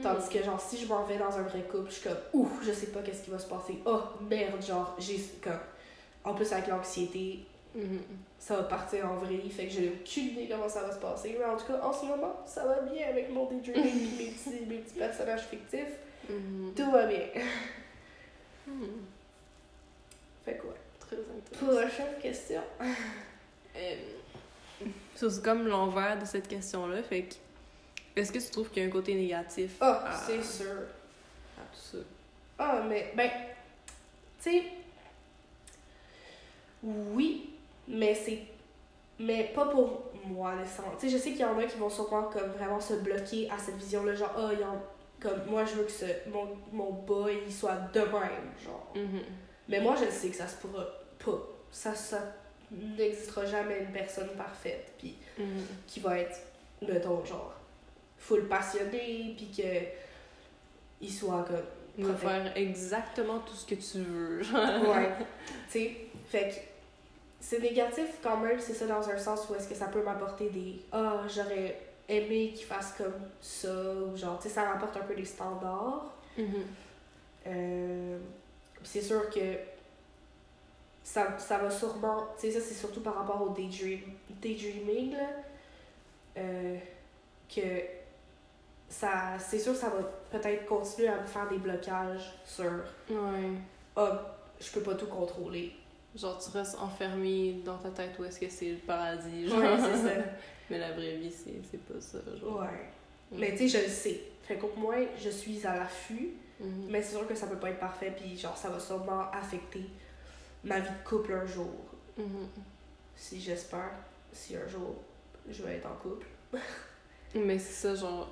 Tandis 0.03 0.25
Mhm. 0.27 0.29
que, 0.33 0.43
genre, 0.45 0.61
si 0.61 0.77
je 0.79 0.87
m'en 0.89 1.05
vais 1.05 1.19
dans 1.19 1.37
un 1.37 1.43
vrai 1.43 1.61
couple, 1.63 1.89
je 1.89 1.95
suis 1.95 2.09
comme, 2.09 2.19
ouh, 2.33 2.49
je 2.63 2.73
sais 2.73 2.89
pas 2.89 3.01
qu'est-ce 3.01 3.23
qui 3.25 3.31
va 3.31 3.39
se 3.39 3.47
passer. 3.47 3.79
Oh, 3.87 4.01
merde, 4.29 4.61
genre, 4.61 4.97
j'ai 4.99 5.21
comme. 5.43 5.53
En 6.25 6.35
plus, 6.35 6.53
avec 6.53 6.67
l'anxiété, 6.69 7.41
Ça 8.39 8.57
va 8.57 8.63
partir 8.65 9.11
en 9.11 9.17
vrille, 9.17 9.51
fait 9.51 9.67
que 9.67 9.73
j'ai 9.73 9.89
aucune 9.89 10.25
idée 10.29 10.49
comment 10.51 10.69
ça 10.69 10.83
va 10.83 10.93
se 10.93 11.01
passer. 11.01 11.35
Mais 11.39 11.45
en 11.45 11.57
tout 11.57 11.67
cas, 11.67 11.81
en 11.83 11.93
ce 11.93 12.05
moment, 12.05 12.37
ça 12.47 12.65
va 12.67 12.81
bien 12.83 13.09
avec 13.09 13.31
mon 13.31 13.47
daydreaming 13.47 13.87
et 14.21 14.25
mes 14.25 14.31
petits, 14.33 14.67
mes 14.67 14.77
petits 14.79 14.99
personnages 14.99 15.43
fictifs. 15.47 15.97
Mhm. 16.29 16.73
Tout 16.77 16.91
va 16.91 17.07
bien. 17.07 17.27
Mhm. 18.67 18.89
Fait 20.45 20.57
quoi? 20.59 20.75
Très 21.01 21.17
intéressant. 21.17 21.81
Prochaine 21.89 22.21
question. 22.21 22.61
Euh, 23.77 23.95
c'est 25.15 25.43
comme 25.43 25.67
l'envers 25.67 26.19
de 26.19 26.25
cette 26.27 26.47
question-là. 26.49 27.03
Fait 27.03 27.23
que, 27.23 27.35
est-ce 28.21 28.31
que 28.31 28.39
tu 28.39 28.51
trouves 28.51 28.71
qu'il 28.71 28.83
y 28.83 28.87
a 28.87 28.89
un 28.89 28.93
côté 28.93 29.15
négatif 29.15 29.77
Ah, 29.81 30.05
à, 30.07 30.17
c'est 30.17 30.43
sûr. 30.43 30.71
à 31.59 31.63
tout 31.73 31.81
ça? 31.93 31.99
Ah, 32.59 32.83
mais, 32.89 33.13
ben, 33.17 33.31
tu 34.43 34.51
sais, 34.51 34.63
oui, 36.83 37.54
mais 37.89 38.15
c'est. 38.15 38.39
Mais 39.19 39.53
pas 39.55 39.67
pour 39.67 40.11
moi, 40.27 40.57
nécessairement. 40.57 40.93
Tu 40.99 41.09
sais, 41.09 41.17
je 41.17 41.23
sais 41.23 41.31
qu'il 41.31 41.41
y 41.41 41.45
en 41.45 41.57
a 41.59 41.65
qui 41.65 41.79
vont 41.79 41.89
sûrement 41.91 42.25
comme 42.25 42.51
vraiment 42.51 42.81
se 42.81 42.95
bloquer 42.95 43.49
à 43.51 43.59
cette 43.59 43.77
vision-là, 43.77 44.15
genre, 44.15 44.33
ah, 44.37 44.51
il 44.53 44.61
y 44.61 44.65
en- 44.65 44.83
comme 45.21 45.45
moi, 45.49 45.65
je 45.65 45.75
veux 45.77 45.85
que 45.85 45.93
ce, 45.93 46.05
mon, 46.31 46.49
mon 46.73 46.93
boy, 46.93 47.39
il 47.47 47.53
soit 47.53 47.77
de 47.93 48.01
même, 48.01 48.53
genre. 48.65 48.93
Mhm. 48.95 49.21
Mais 49.69 49.81
moi, 49.81 49.95
je 49.97 50.11
sais 50.11 50.29
que 50.29 50.37
ça 50.37 50.49
se 50.49 50.57
pourra 50.57 50.85
pas. 51.25 51.39
Ça, 51.71 51.95
ça 51.95 52.19
n'existera 52.71 53.47
jamais 53.47 53.79
une 53.81 53.93
personne 53.93 54.29
parfaite, 54.37 54.93
puis 54.99 55.17
Mhm. 55.39 55.65
qui 55.87 56.01
va 56.01 56.19
être, 56.19 56.39
mettons, 56.83 57.25
genre, 57.25 57.55
full 58.19 58.49
passionné, 58.49 59.35
puis 59.37 59.51
que 59.57 59.63
il 61.01 61.11
soit 61.13 61.45
comme 61.45 61.57
Il 61.97 62.05
va 62.07 62.13
Parfait. 62.15 62.27
faire 62.27 62.57
exactement 62.57 63.39
tout 63.41 63.55
ce 63.55 63.67
que 63.67 63.77
tu 63.77 63.99
veux. 64.03 64.41
Ouais. 64.41 65.11
tu 65.71 65.79
sais, 65.79 65.97
fait 66.27 66.49
que 66.49 66.55
c'est 67.45 67.61
négatif 67.61 68.07
quand 68.23 68.39
même, 68.39 68.59
c'est 68.59 68.73
ça 68.73 68.87
dans 68.87 69.07
un 69.07 69.19
sens 69.19 69.47
où 69.51 69.55
est-ce 69.55 69.69
que 69.69 69.75
ça 69.75 69.89
peut 69.89 70.03
m'apporter 70.03 70.49
des 70.49 70.81
ah, 70.91 71.21
j'aurais 71.29 71.79
aimé 72.09 72.53
qu'il 72.55 72.65
fasse 72.65 72.95
comme 72.97 73.21
ça 73.39 73.69
ou 73.69 74.17
genre, 74.17 74.39
tu 74.39 74.49
sais, 74.49 74.55
ça 74.55 74.65
m'apporte 74.65 74.97
un 74.97 75.01
peu 75.05 75.15
des 75.15 75.27
standards. 75.27 76.11
Mhm. 76.39 76.65
Euh, 77.47 78.19
c'est 78.83 79.03
sûr 79.03 79.29
que 79.29 79.59
ça, 81.03 81.39
ça 81.39 81.59
va 81.59 81.71
sûrement, 81.71 82.29
tu 82.41 82.51
sais, 82.51 82.59
ça 82.59 82.67
c'est 82.67 82.75
surtout 82.75 83.03
par 83.03 83.15
rapport 83.15 83.43
au 83.43 83.51
daydream, 83.51 84.01
daydreaming 84.41 85.13
là, 85.13 85.29
euh, 86.39 86.79
que 87.55 87.61
ça, 88.89 89.39
c'est 89.39 89.59
sûr 89.59 89.73
que 89.75 89.79
ça 89.79 89.91
va 89.91 90.03
peut-être 90.31 90.65
continuer 90.65 91.09
à 91.09 91.21
me 91.21 91.27
faire 91.27 91.47
des 91.51 91.59
blocages 91.59 92.33
sur 92.47 92.73
Ouais. 93.11 93.51
ah, 93.97 94.35
je 94.59 94.71
peux 94.71 94.81
pas 94.81 94.95
tout 94.95 95.09
contrôler. 95.09 95.75
Genre, 96.17 96.39
tu 96.39 96.57
restes 96.57 96.77
enfermé 96.79 97.61
dans 97.65 97.77
ta 97.79 97.91
tête 97.91 98.17
où 98.19 98.25
est-ce 98.25 98.39
que 98.39 98.49
c'est 98.49 98.71
le 98.71 98.77
paradis. 98.79 99.49
Genre. 99.49 99.59
Ouais, 99.59 99.77
c'est 99.79 100.09
ça. 100.09 100.15
Mais 100.71 100.79
la 100.79 100.93
vraie 100.93 101.17
vie, 101.17 101.33
c'est 101.33 101.61
c'est 101.71 101.81
pas 101.85 102.01
ça. 102.01 102.19
Genre. 102.41 102.61
Ouais. 102.61 102.69
Mm. 103.33 103.39
Mais 103.39 103.51
tu 103.57 103.69
sais, 103.69 103.81
je 103.81 103.85
le 103.85 103.91
sais. 103.91 104.21
Fait 104.43 104.57
qu'au 104.57 104.71
moins, 104.77 105.05
je 105.19 105.31
suis 105.31 105.67
à 105.67 105.77
l'affût, 105.77 106.31
Mhm. 106.61 106.87
mais 106.89 107.03
c'est 107.03 107.17
sûr 107.17 107.27
que 107.27 107.35
ça 107.35 107.47
peut 107.49 107.57
pas 107.59 107.71
être 107.71 107.81
parfait, 107.81 108.15
puis 108.17 108.37
genre, 108.39 108.57
ça 108.57 108.69
va 108.71 108.79
sûrement 108.79 109.29
affecter 109.33 109.85
ma 110.63 110.79
vie 110.79 110.89
de 110.89 111.09
couple 111.09 111.33
un 111.33 111.47
jour. 111.47 111.75
Mhm. 112.17 112.47
Si 113.17 113.41
j'espère, 113.41 113.91
si 114.33 114.55
un 114.57 114.67
jour 114.69 114.95
je 115.51 115.63
vais 115.65 115.77
être 115.77 115.87
en 115.87 115.95
couple. 115.97 116.27
Mais 117.35 117.59
c'est 117.59 117.73
ça, 117.89 117.95
genre. 117.97 118.29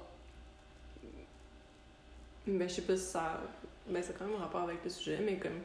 Mais 2.47 2.69
je 2.69 2.75
sais 2.75 2.83
pas 2.83 2.97
si 2.97 3.05
ça. 3.05 3.41
Ben, 3.89 4.03
c'est 4.03 4.17
quand 4.17 4.25
même 4.27 4.37
un 4.37 4.41
rapport 4.45 4.63
avec 4.63 4.83
le 4.85 4.91
sujet, 4.91 5.19
mais 5.25 5.37
comme. 5.39 5.61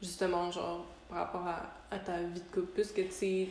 Justement, 0.00 0.50
genre, 0.50 0.84
par 1.12 1.26
rapport 1.26 1.46
à, 1.46 1.70
à 1.90 1.98
ta 1.98 2.22
vie 2.22 2.40
de 2.40 2.54
couple, 2.54 2.72
puisque 2.72 2.94
tu 2.94 3.10
sais. 3.10 3.48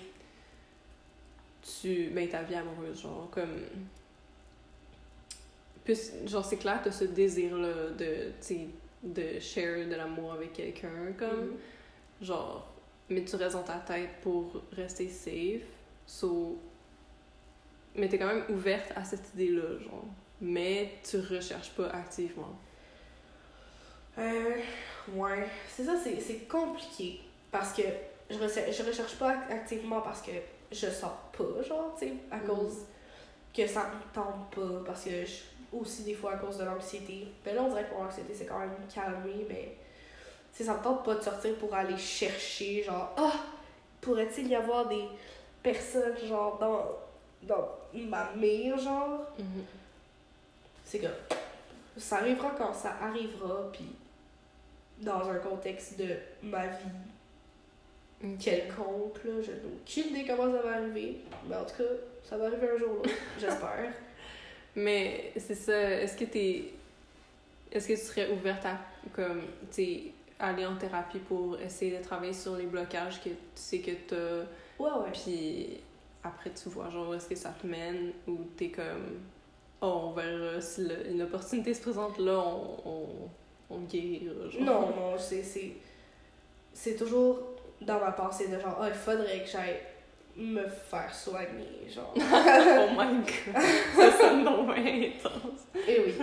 Tu. 1.62 2.10
Ben, 2.10 2.28
ta 2.28 2.41
vie 2.41 2.56
amoureuse, 2.56 3.02
genre, 3.02 3.30
comme. 3.32 3.62
Puis, 5.84 5.95
genre, 6.26 6.43
c'est 6.43 6.58
clair, 6.58 6.82
t'as 6.84 6.91
ce 6.91 7.06
désir-là 7.06 7.91
de, 7.91 8.32
tu 8.39 8.41
sais, 8.41 8.67
de 9.04 9.39
share 9.39 9.88
de 9.88 9.95
l'amour 9.95 10.34
avec 10.34 10.54
quelqu'un, 10.54 11.13
comme. 11.17 11.52
Mhm. 11.52 11.58
Genre, 12.24 12.67
mais 13.10 13.24
tu 13.24 13.36
restes 13.36 13.56
dans 13.56 13.63
ta 13.63 13.78
tête 13.80 14.10
pour 14.21 14.62
rester 14.71 15.08
safe. 15.08 15.67
So, 16.08 16.58
mais 17.95 18.10
t'es 18.10 18.17
quand 18.17 18.28
même 18.28 18.45
ouverte 18.50 18.91
à 18.95 19.04
cette 19.04 19.34
idée-là, 19.36 19.80
genre. 19.84 20.06
Mais 20.41 20.93
tu 21.08 21.19
recherches 21.19 21.71
pas 21.71 21.89
activement. 21.89 22.58
Euh, 24.17 24.58
ouais. 25.13 25.47
C'est 25.67 25.84
ça, 25.84 25.93
c'est 26.04 26.47
compliqué. 26.47 27.21
Parce 27.52 27.74
que 27.74 27.82
je, 28.30 28.38
recherche, 28.38 28.78
je 28.78 28.84
recherche 28.84 29.16
pas 29.18 29.32
act- 29.32 29.52
activement 29.52 30.02
parce 30.02 30.22
que 30.22 30.32
je 30.72 30.88
sors 30.88 31.18
pas, 31.38 31.62
genre, 31.64 31.94
tu 32.00 32.08
sais, 32.08 32.14
à 32.32 32.38
Mhm. 32.38 32.48
cause 32.48 32.78
que 33.54 33.68
ça 33.68 33.90
me 33.90 34.14
tente 34.14 34.50
pas. 34.56 34.84
Parce 34.86 35.04
que 35.04 35.26
je, 35.26 35.42
aussi, 35.74 36.04
des 36.04 36.14
fois, 36.14 36.34
à 36.34 36.38
cause 36.38 36.58
de 36.58 36.64
l'anxiété. 36.64 37.28
Ben 37.44 37.56
là, 37.56 37.64
on 37.64 37.70
dirait 37.70 37.86
que 37.86 37.94
mon 37.94 38.06
anxiété, 38.06 38.34
c'est 38.34 38.46
quand 38.46 38.60
même 38.60 38.72
calmé, 38.94 39.46
mais. 39.50 39.76
Tu 40.54 40.58
sais, 40.60 40.64
ça 40.66 40.78
me 40.78 40.84
tente 40.84 41.04
pas 41.06 41.16
de 41.16 41.22
sortir 41.22 41.56
pour 41.56 41.74
aller 41.74 41.98
chercher, 41.98 42.84
genre, 42.84 43.14
ah, 43.18 43.34
pourrait-il 44.02 44.48
y 44.50 44.56
avoir 44.56 44.88
des 44.88 45.06
personnes, 45.64 46.18
genre, 46.28 46.58
dans, 46.58 46.86
dans 47.44 47.70
ma 47.94 48.32
mire, 48.36 48.78
genre. 48.78 49.28
C'est 50.86 51.00
que 51.00 51.08
ça 51.98 52.18
arrivera 52.18 52.52
quand 52.58 52.74
ça 52.74 52.96
arrivera, 53.02 53.70
puis 53.72 53.86
dans 55.00 55.30
un 55.30 55.36
contexte 55.40 55.98
de 55.98 56.16
ma 56.44 56.68
vie 56.68 56.76
Quelconque, 58.40 59.24
là, 59.26 59.42
je 59.42 59.52
n'ai 59.52 59.58
aucune 59.82 60.16
idée 60.16 60.26
comment 60.28 60.52
ça 60.52 60.62
va 60.62 60.76
arriver, 60.78 61.18
mais 61.50 61.56
en 61.56 61.66
tout 61.66 61.76
cas, 61.78 61.90
ça 62.24 62.38
va 62.38 62.46
arriver 62.48 62.70
un 62.74 62.78
jour, 62.78 63.02
là, 63.04 63.12
j'espère. 63.40 63.94
Mais 64.76 65.32
c'est 65.38 65.56
ça, 65.56 65.92
est-ce 66.02 66.16
que 66.18 66.26
t'es. 66.26 66.66
Est-ce 67.72 67.88
que 67.88 67.94
tu 67.94 68.00
serais 68.00 68.30
ouverte 68.32 68.66
à, 68.66 68.78
comme, 69.14 69.42
aller 70.40 70.66
en 70.66 70.76
thérapie 70.76 71.20
pour 71.20 71.60
essayer 71.60 71.98
de 71.98 72.04
travailler 72.04 72.34
sur 72.34 72.56
les 72.58 72.66
blocages 72.66 73.22
que 73.24 73.30
tu 73.30 73.36
sais 73.56 73.80
que 73.80 73.92
t'as, 74.08 74.46
Ouais, 74.80 74.90
ouais. 74.92 75.12
puis 75.14 75.80
après 76.24 76.50
tu 76.52 76.70
vois, 76.70 76.90
genre, 76.90 77.14
est-ce 77.16 77.30
que 77.30 77.36
ça 77.36 77.50
te 77.62 77.66
mène, 77.68 78.12
ou 78.28 78.38
t'es 78.58 78.70
comme, 78.70 79.20
oh, 79.82 80.02
on 80.06 80.12
verra 80.12 80.60
si 80.62 80.82
le- 80.88 81.10
une 81.12 81.22
opportunité 81.22 81.74
se 81.74 81.82
présente 81.82 82.18
là, 82.20 82.40
on, 82.40 82.78
on, 82.90 83.08
on 83.70 83.80
guérira, 83.82 84.50
genre. 84.50 84.62
Non, 84.62 84.82
non, 84.96 85.18
c'est, 85.18 85.44
c'est 86.74 86.96
toujours 86.96 87.40
dans 87.82 88.00
ma 88.00 88.12
pensée 88.12 88.48
de 88.48 88.60
genre, 88.60 88.78
ah, 88.80 88.88
il 88.88 88.94
faudrait 88.94 89.41
que 89.41 89.50
j'aille 89.50 89.80
me 90.38 90.67
faire 90.67 91.13
soigner, 91.13 91.89
genre. 91.89 92.13
oh 92.17 92.88
my 92.96 93.24
god, 93.24 93.62
ça 93.96 94.17
sonne 94.17 94.44
donc 94.44 94.70
intense. 94.78 95.67
Et 95.88 96.00
oui, 96.00 96.13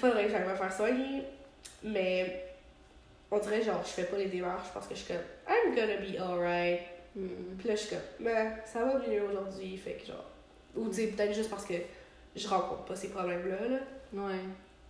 faudrait 0.00 0.24
que 0.24 0.30
j'aille 0.30 0.48
me 0.48 0.54
faire 0.54 0.72
soigner, 0.72 1.22
mais 1.82 2.44
on 3.30 3.38
dirait 3.38 3.62
genre, 3.62 3.82
je 3.84 3.90
fais 3.90 4.04
pas 4.04 4.16
les 4.16 4.26
démarches 4.26 4.68
parce 4.72 4.86
que 4.86 4.94
je 4.94 5.00
suis 5.00 5.12
comme, 5.12 5.22
I'm 5.48 5.74
gonna 5.74 5.96
be 5.96 6.18
alright. 6.18 6.80
Hmm. 7.14 7.56
Puis 7.58 7.68
là, 7.68 7.74
je 7.74 7.80
suis 7.80 7.90
comme, 7.90 8.24
ben, 8.24 8.54
ça 8.64 8.84
va 8.84 8.98
mieux 8.98 9.22
aujourd'hui, 9.22 9.76
fait 9.76 9.94
que 9.94 10.06
genre. 10.06 10.24
Ou 10.76 10.88
tu 10.88 10.94
sais, 10.94 11.06
peut-être 11.08 11.34
juste 11.34 11.50
parce 11.50 11.64
que 11.64 11.74
je 12.36 12.48
rencontre 12.48 12.84
pas 12.84 12.96
ces 12.96 13.08
problèmes-là, 13.08 13.68
là. 13.68 13.78
Ouais. 14.12 14.38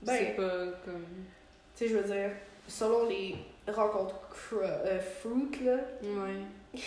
Ben, 0.03 0.17
c'est 0.19 0.37
pas 0.37 0.67
comme. 0.85 1.07
Tu 1.75 1.87
sais, 1.87 1.89
je 1.89 1.97
veux 1.97 2.05
dire, 2.05 2.31
selon 2.69 3.09
les 3.09 3.37
rencontres 3.73 4.15
cru- 4.31 4.59
euh, 4.63 5.01
fruit, 5.01 5.51
là, 5.65 5.77
Ouais. 6.03 6.81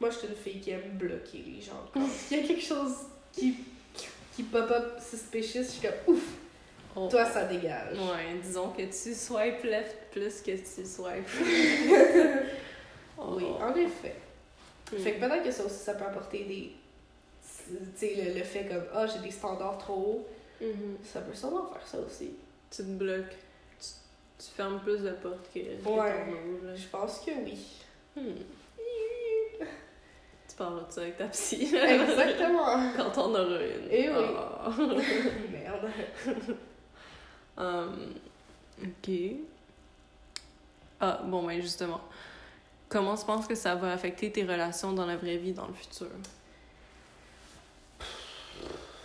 moi, 0.00 0.10
je 0.10 0.16
suis 0.18 0.28
une 0.28 0.34
fille 0.34 0.60
qui 0.60 0.70
aime 0.70 0.90
bloquer 0.94 1.42
les 1.46 1.60
gens. 1.60 1.84
Quand 1.92 2.06
il 2.30 2.36
y 2.36 2.40
a 2.44 2.46
quelque 2.46 2.62
chose 2.64 2.94
qui, 3.32 3.56
qui 4.34 4.42
pop-up 4.44 4.98
suspicious, 5.00 5.62
je 5.62 5.68
suis 5.68 5.80
comme, 5.88 6.14
ouf, 6.14 6.22
Oh. 6.98 7.08
toi, 7.10 7.26
ça 7.26 7.44
dégage. 7.44 7.94
Ouais, 7.98 8.38
disons 8.42 8.70
que 8.70 8.80
tu 8.80 9.14
swipe 9.14 9.62
left 9.64 9.96
plus 10.12 10.40
que 10.40 10.52
tu 10.52 10.86
swipe. 10.86 11.28
Oui, 13.18 13.44
Oh. 13.46 13.62
en 13.62 13.74
effet. 13.74 14.14
Mm. 14.92 14.96
Fait 14.98 15.12
que 15.14 15.20
peut-être 15.20 15.42
que 15.42 15.50
ça 15.50 15.64
aussi, 15.64 15.74
ça 15.78 15.94
peut 15.94 16.04
apporter 16.04 16.44
des. 16.44 16.72
Tu 17.68 17.74
sais, 17.96 18.14
le, 18.14 18.38
le 18.38 18.44
fait 18.44 18.64
comme, 18.66 18.84
ah, 18.94 19.06
j'ai 19.06 19.18
des 19.20 19.30
standards 19.30 19.78
trop 19.78 19.94
hauts, 19.94 20.26
Mhm. 20.60 20.96
ça 21.04 21.20
peut 21.20 21.34
sûrement 21.34 21.66
faire 21.66 21.86
ça 21.86 21.98
aussi. 21.98 22.30
Tu 22.70 22.78
te 22.78 22.82
bloques. 22.82 23.34
Tu, 24.38 24.46
fermes 24.54 24.80
plus 24.80 25.02
de 25.02 25.12
portes 25.12 25.48
que, 25.52 25.60
Ouais. 25.88 26.26
Je 26.74 26.86
pense 26.88 27.20
que 27.20 27.30
oui. 27.44 27.58
Hmm. 28.14 28.42
Tu 30.48 30.56
parles 30.56 30.86
de 30.86 30.92
ça 30.92 31.00
avec 31.02 31.16
ta 31.16 31.26
psy. 31.28 31.74
Exactement. 31.74 32.92
Quand 32.96 33.18
on 33.18 33.34
aura 33.34 33.62
une. 33.62 33.88
Eh 33.90 34.10
oui. 34.10 34.24
Ah. 34.36 34.70
Merde. 35.52 35.90
Hum, 37.56 38.14
ok. 38.82 39.10
Ah, 41.00 41.20
bon, 41.24 41.46
ben 41.46 41.60
justement. 41.60 42.00
Comment 42.88 43.16
tu 43.16 43.24
penses 43.24 43.46
que 43.46 43.54
ça 43.54 43.74
va 43.74 43.92
affecter 43.92 44.30
tes 44.30 44.44
relations 44.44 44.92
dans 44.92 45.06
la 45.06 45.16
vraie 45.16 45.36
vie 45.36 45.52
dans 45.52 45.66
le 45.66 45.74
futur? 45.74 46.06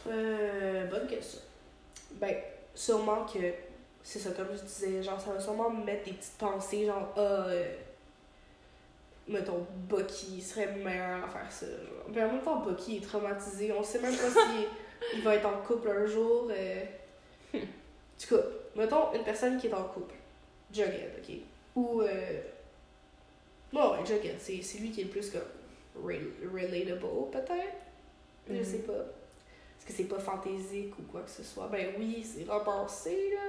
Euh, 0.07 0.85
bonne 0.85 1.07
question. 1.07 1.39
Ben, 2.13 2.35
sûrement 2.75 3.25
que, 3.25 3.39
c'est 4.03 4.19
ça, 4.19 4.31
comme 4.31 4.47
je 4.53 4.61
disais, 4.63 5.03
genre, 5.03 5.19
ça 5.19 5.31
va 5.31 5.39
sûrement 5.39 5.69
me 5.69 5.83
mettre 5.83 6.05
des 6.05 6.13
petites 6.13 6.37
pensées, 6.37 6.85
genre, 6.85 7.13
ah, 7.15 7.19
euh, 7.19 7.73
mettons, 9.27 9.65
Bucky 9.87 10.41
serait 10.41 10.73
meilleur 10.75 11.23
à 11.23 11.27
faire 11.27 11.51
ça. 11.51 11.65
Genre. 11.67 12.05
Mais 12.13 12.23
en 12.23 12.31
même 12.33 12.41
temps, 12.41 12.59
Bucky 12.61 12.97
est 12.97 13.01
traumatisé, 13.07 13.71
on 13.71 13.83
sait 13.83 13.99
même 13.99 14.15
pas 14.15 14.29
si 14.29 14.65
il 15.15 15.21
va 15.21 15.35
être 15.35 15.45
en 15.45 15.61
couple 15.61 15.89
un 15.89 16.05
jour. 16.05 16.49
Euh... 16.51 16.83
En 17.53 17.59
tout 18.27 18.35
cas, 18.35 18.43
mettons, 18.75 19.13
une 19.13 19.23
personne 19.23 19.57
qui 19.57 19.67
est 19.67 19.73
en 19.73 19.83
couple, 19.85 20.15
Jughead, 20.71 21.11
ok? 21.19 21.35
Ou, 21.75 22.01
euh... 22.01 22.41
bon, 23.73 23.91
ouais, 23.93 24.05
Jughead, 24.05 24.35
c'est 24.39 24.77
lui 24.79 24.91
qui 24.91 25.01
est 25.01 25.05
le 25.05 25.09
plus 25.09 25.29
comme 25.31 25.41
rel- 26.05 26.31
relatable, 26.53 26.99
peut-être? 27.31 27.75
Je 28.49 28.53
Mhm. 28.55 28.63
sais 28.63 28.77
pas. 28.79 28.93
Est-ce 29.81 29.87
que 29.87 29.93
c'est 29.93 30.03
pas 30.03 30.19
fantaisique 30.19 30.93
ou 30.99 31.03
quoi 31.11 31.21
que 31.21 31.29
ce 31.31 31.41
soit? 31.43 31.67
Ben 31.71 31.87
oui, 31.97 32.23
c'est 32.23 32.47
romancé, 32.49 33.31
là. 33.33 33.41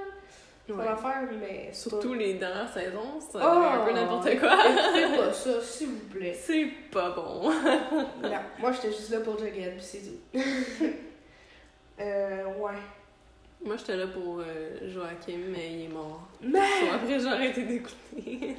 C'est 0.65 0.71
Ouais. 0.73 0.77
pas 0.85 0.91
l'affaire, 0.91 1.29
mais. 1.39 1.69
c'est 1.73 1.89
Surtout 1.89 2.13
les 2.13 2.35
dernières 2.35 2.71
saisons, 2.73 3.19
ça 3.19 3.39
pas- 3.39 3.55
devient 3.55 3.81
un 3.81 3.85
peu 3.85 3.91
n'importe 3.93 4.39
quoi. 4.39 4.57
Écoutez 4.65 5.17
pas 5.17 5.33
ça, 5.33 5.61
s'il 5.61 5.87
vous 5.89 5.99
plaît. 6.09 6.33
C'est 6.41 6.67
pas 6.89 7.11
bon. 7.11 7.51
Non, 7.51 8.29
moi 8.59 8.71
j'étais 8.71 8.91
juste 8.91 9.09
là 9.11 9.19
pour 9.19 9.37
Jughead, 9.37 9.79
c'est 9.81 9.99
tout. 9.99 10.39
euh, 11.99 12.45
ouais. 12.57 12.71
Moi, 13.65 13.77
j'étais 13.77 13.95
là 13.95 14.07
pour 14.07 14.39
euh, 14.39 14.89
Joachim, 14.89 15.39
mais 15.49 15.71
il 15.71 15.85
est 15.85 15.87
mort. 15.87 16.27
Mais! 16.41 16.59
So, 16.59 16.85
après, 16.95 17.17
j'ai 17.19 17.27
arrêté 17.27 17.63
d'écouter. 17.63 18.57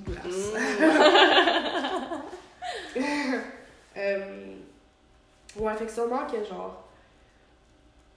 Glace. 0.00 0.52
Mm. 2.96 3.00
Euh, 3.96 4.54
ouais, 5.56 5.74
fait 5.76 5.86
que 5.86 5.92
sûrement 5.92 6.26
que 6.26 6.42
genre, 6.44 6.84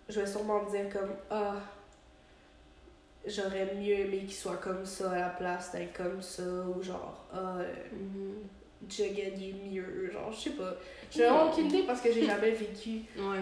je 0.09 0.19
vais 0.19 0.27
sûrement 0.27 0.63
me 0.63 0.69
dire 0.69 0.89
comme, 0.91 1.11
ah, 1.29 1.55
j'aurais 3.25 3.73
mieux 3.75 3.99
aimé 3.99 4.19
qu'il 4.19 4.33
soit 4.33 4.57
comme 4.57 4.85
ça 4.85 5.11
à 5.11 5.19
la 5.19 5.29
place 5.29 5.71
d'être 5.71 5.93
comme 5.93 6.21
ça, 6.21 6.43
ou 6.43 6.81
genre, 6.81 7.25
ah, 7.33 7.57
euh, 7.59 7.73
Mhm. 7.91 8.35
Jughead 8.89 9.41
est 9.41 9.53
mieux, 9.71 10.11
genre, 10.11 10.29
je 10.33 10.39
sais 10.41 10.49
pas. 10.51 10.73
J'ai 11.09 11.25
vraiment 11.25 11.49
aucune 11.49 11.67
idée 11.67 11.83
parce 11.83 12.01
que 12.01 12.11
j'ai 12.11 12.25
jamais 12.25 12.51
vécu, 12.51 13.03
Ouais. 13.17 13.39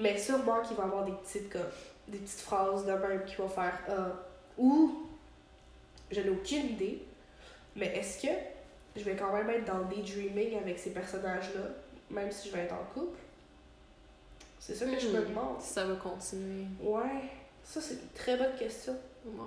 mais 0.00 0.18
sûrement 0.18 0.60
qu'il 0.62 0.76
va 0.76 0.82
y 0.82 0.86
avoir 0.86 1.04
des 1.04 1.12
petites, 1.12 1.48
comme, 1.48 1.60
des 2.08 2.18
petites 2.18 2.40
phrases 2.40 2.84
de 2.84 2.92
même 2.92 3.24
qui 3.24 3.36
vont 3.36 3.48
faire, 3.48 3.78
ah, 3.88 4.08
ou, 4.58 5.06
je 6.10 6.20
n'ai 6.20 6.30
aucune 6.30 6.66
idée, 6.70 7.02
mais 7.76 7.86
est-ce 7.96 8.20
que 8.26 8.32
je 8.96 9.04
vais 9.04 9.14
quand 9.14 9.32
même 9.32 9.48
être 9.48 9.64
dans 9.64 9.78
le 9.78 9.84
daydreaming 9.84 10.58
avec 10.58 10.76
ces 10.78 10.90
personnages-là, 10.90 11.60
même 12.12 12.30
si 12.30 12.48
je 12.48 12.54
vais 12.54 12.62
être 12.62 12.74
en 12.74 12.84
couple? 12.94 13.18
C'est 14.58 14.74
ça 14.74 14.86
que 14.86 14.98
je 14.98 15.08
me 15.08 15.20
Hmm. 15.20 15.28
demande. 15.28 15.60
Si 15.60 15.72
ça 15.72 15.84
va 15.84 15.94
continuer. 15.96 16.66
Ouais, 16.80 17.22
ça 17.64 17.80
c'est 17.80 17.94
une 17.94 18.08
très 18.14 18.36
bonne 18.36 18.54
question. 18.58 18.96
Wow. 19.26 19.44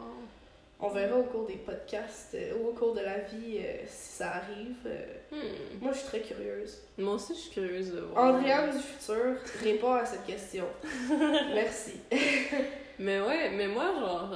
On 0.82 0.89
verra 0.89 1.17
au 1.17 1.23
cours 1.23 1.47
des 1.47 1.56
podcasts 1.56 2.34
euh, 2.36 2.54
ou 2.58 2.67
au 2.67 2.71
cours 2.73 2.93
de 2.93 2.99
la 2.99 3.19
vie 3.19 3.60
euh, 3.60 3.78
si 3.88 4.17
ça 4.17 4.32
arrive. 4.36 4.75
euh. 4.86 5.06
Hmm. 5.32 5.80
Moi 5.82 5.93
je 5.93 5.99
suis 5.99 6.08
très 6.08 6.19
curieuse. 6.19 6.80
Moi 6.97 7.13
aussi, 7.13 7.34
je 7.34 7.39
suis 7.39 7.51
curieuse 7.51 7.91
de 7.93 8.01
voir. 8.01 8.36
Andréane 8.36 8.71
du 8.75 8.80
futur, 8.84 9.38
réponds 9.63 9.93
à 9.93 10.06
cette 10.06 10.25
question. 10.25 10.65
Merci. 11.54 11.93
Mais 12.99 13.19
ouais, 13.21 13.51
mais 13.51 13.67
moi, 13.67 13.93
genre, 13.99 14.32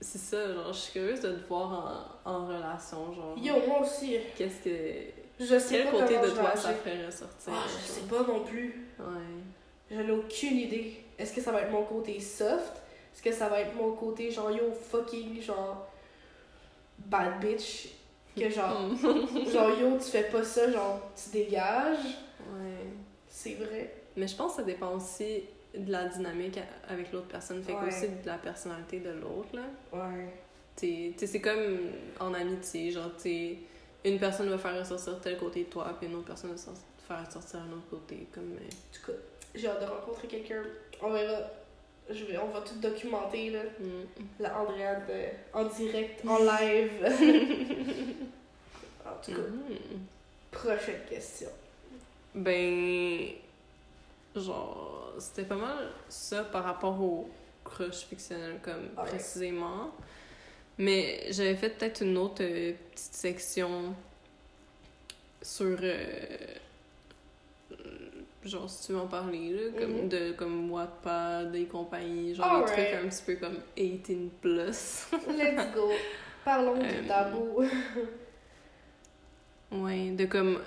c'est 0.00 0.18
ça, 0.18 0.52
genre, 0.52 0.72
je 0.72 0.78
suis 0.78 0.92
curieuse 0.92 1.20
de 1.20 1.32
te 1.32 1.46
voir 1.48 2.18
en, 2.24 2.30
en 2.30 2.46
relation, 2.46 3.12
genre. 3.14 3.34
Yo, 3.38 3.54
moi 3.66 3.80
aussi, 3.80 4.18
Qu'est-ce 4.36 4.62
que. 4.62 5.19
Je 5.40 5.58
sais 5.58 5.76
Quel 5.82 5.84
pas 5.86 6.00
côté 6.00 6.18
de 6.18 6.28
toi 6.30 6.54
ça 6.56 6.72
ferait 6.74 7.06
ressortir? 7.06 7.52
Ah, 7.54 7.64
je 7.66 7.72
genre? 7.72 7.80
sais 7.80 8.00
pas 8.02 8.32
non 8.32 8.44
plus. 8.44 8.86
Ouais. 8.98 9.90
J'en 9.90 10.00
ai 10.06 10.10
aucune 10.12 10.56
idée. 10.58 10.96
Est-ce 11.18 11.32
que 11.34 11.40
ça 11.40 11.50
va 11.52 11.62
être 11.62 11.70
mon 11.70 11.82
côté 11.84 12.18
soft? 12.20 12.80
Est-ce 13.14 13.22
que 13.22 13.32
ça 13.32 13.48
va 13.48 13.60
être 13.60 13.74
mon 13.74 13.92
côté 13.92 14.30
genre 14.30 14.50
yo 14.50 14.72
fucking 14.72 15.42
genre 15.42 15.88
bad 16.98 17.40
bitch? 17.40 17.88
Que 18.36 18.48
genre, 18.48 18.88
genre 19.52 19.78
yo 19.80 19.96
tu 19.98 20.04
fais 20.10 20.24
pas 20.24 20.44
ça, 20.44 20.70
genre 20.70 21.00
tu 21.16 21.30
dégages? 21.30 22.04
ouais. 22.38 22.86
C'est 23.28 23.54
vrai. 23.54 23.92
Mais 24.16 24.26
je 24.28 24.36
pense 24.36 24.52
que 24.52 24.56
ça 24.58 24.62
dépend 24.64 24.94
aussi 24.96 25.42
de 25.76 25.90
la 25.90 26.06
dynamique 26.06 26.58
avec 26.88 27.12
l'autre 27.12 27.28
personne. 27.28 27.62
Fait 27.62 27.72
que 27.72 27.78
Ouais. 27.78 27.88
aussi 27.88 28.08
de 28.08 28.26
la 28.26 28.38
personnalité 28.38 28.98
de 29.00 29.10
l'autre, 29.10 29.48
là. 29.54 29.62
Ouais. 29.92 30.28
T'sais, 30.74 31.12
t'sais, 31.16 31.26
c'est 31.26 31.40
comme 31.40 31.78
en 32.18 32.34
amitié, 32.34 32.90
genre, 32.90 33.14
t'sais, 33.16 33.56
une 34.04 34.18
personne 34.18 34.48
va 34.48 34.58
faire 34.58 34.78
ressortir 34.78 35.20
tel 35.20 35.36
côté 35.38 35.64
de 35.64 35.68
toi, 35.70 35.94
puis 35.98 36.08
une 36.08 36.14
autre 36.16 36.26
personne 36.26 36.50
va 36.52 36.56
faire 36.56 37.26
ressortir 37.26 37.60
un 37.60 37.72
autre 37.72 37.88
côté, 37.90 38.26
comme... 38.32 38.52
euh, 38.52 38.66
En 38.66 38.94
tout 38.96 39.12
cas, 39.12 39.18
j'ai 39.54 39.66
hâte 39.68 39.80
de 39.80 39.86
rencontrer 39.86 40.28
quelqu'un. 40.28 40.62
On 41.02 41.10
verra. 41.12 41.38
Je 42.08 42.24
vais, 42.24 42.38
on 42.38 42.48
va 42.48 42.60
tout 42.62 42.74
documenter 42.80 43.50
là. 43.50 43.62
hmm. 43.78 44.04
La 44.40 44.58
Andréane 44.60 45.02
euh, 45.10 45.28
en 45.52 45.64
direct, 45.64 46.24
en 46.26 46.38
live. 46.42 46.90
en 49.06 49.24
tout 49.24 49.32
cas, 49.32 49.38
Mhm. 49.38 50.00
prochaine 50.50 51.00
question. 51.08 51.48
Ben, 52.34 53.28
genre, 54.34 55.12
c'était 55.18 55.44
pas 55.44 55.56
mal 55.56 55.88
ça 56.08 56.44
par 56.44 56.64
rapport 56.64 57.00
au 57.00 57.28
crush 57.64 58.06
fictionnel, 58.06 58.58
comme 58.62 58.88
précisément. 59.06 59.90
Mais 60.80 61.26
j'avais 61.30 61.54
fait 61.56 61.68
peut-être 61.70 62.00
une 62.02 62.16
autre 62.16 62.42
euh, 62.42 62.72
petite 62.92 63.14
section 63.14 63.94
sur. 65.42 65.76
euh, 65.82 66.06
genre, 68.44 68.68
si 68.70 68.86
tu 68.86 68.92
veux 68.92 68.98
en 69.00 69.06
parler, 69.06 69.50
là, 69.50 69.60
comme, 69.78 69.92
Mhm. 70.02 70.08
de 70.08 70.32
comme 70.32 70.70
Wattpad 70.70 71.54
et 71.54 71.66
compagnie, 71.66 72.34
genre 72.34 72.46
des 72.46 72.72
Alright. 72.72 72.72
trucs 72.94 73.04
un 73.04 73.08
petit 73.08 73.22
peu 73.26 73.34
comme 73.36 73.58
18 73.76 74.30
plus. 74.40 75.06
Let's 75.28 75.74
go. 75.74 75.90
Parlons 76.44 76.78
du 76.78 76.86
Euh, 76.86 77.06
tabou. 77.06 77.62
ouais, 79.72 80.10
de 80.10 80.24
comme. 80.26 80.60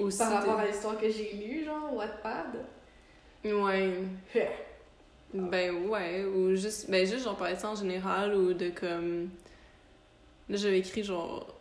Aussi. 0.00 0.18
Par 0.18 0.30
de- 0.30 0.34
rapport 0.36 0.60
à 0.60 0.66
l'histoire 0.66 0.98
que 0.98 1.10
j'ai 1.10 1.32
lue, 1.34 1.64
genre, 1.64 1.92
Wattpad. 1.94 2.64
Ouais. 3.44 3.92
Ben 5.34 5.86
ouais, 5.88 6.24
ou 6.24 6.54
juste, 6.56 6.88
ben 6.90 7.06
juste 7.06 7.24
genre 7.24 7.36
parler 7.36 7.54
de 7.54 7.60
ça 7.60 7.70
en 7.70 7.74
général 7.74 8.34
ou 8.34 8.52
de 8.54 8.70
comme. 8.70 9.28
Là 10.48 10.56
j'avais 10.56 10.78
écrit 10.78 11.02
genre. 11.04 11.52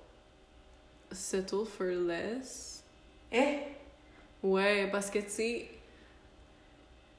Settle 1.12 1.66
for 1.66 1.86
less. 1.88 2.84
Hein? 3.34 3.58
Ouais, 4.44 4.88
parce 4.92 5.10
que 5.10 5.20
tu 5.20 5.30
sais. 5.30 5.68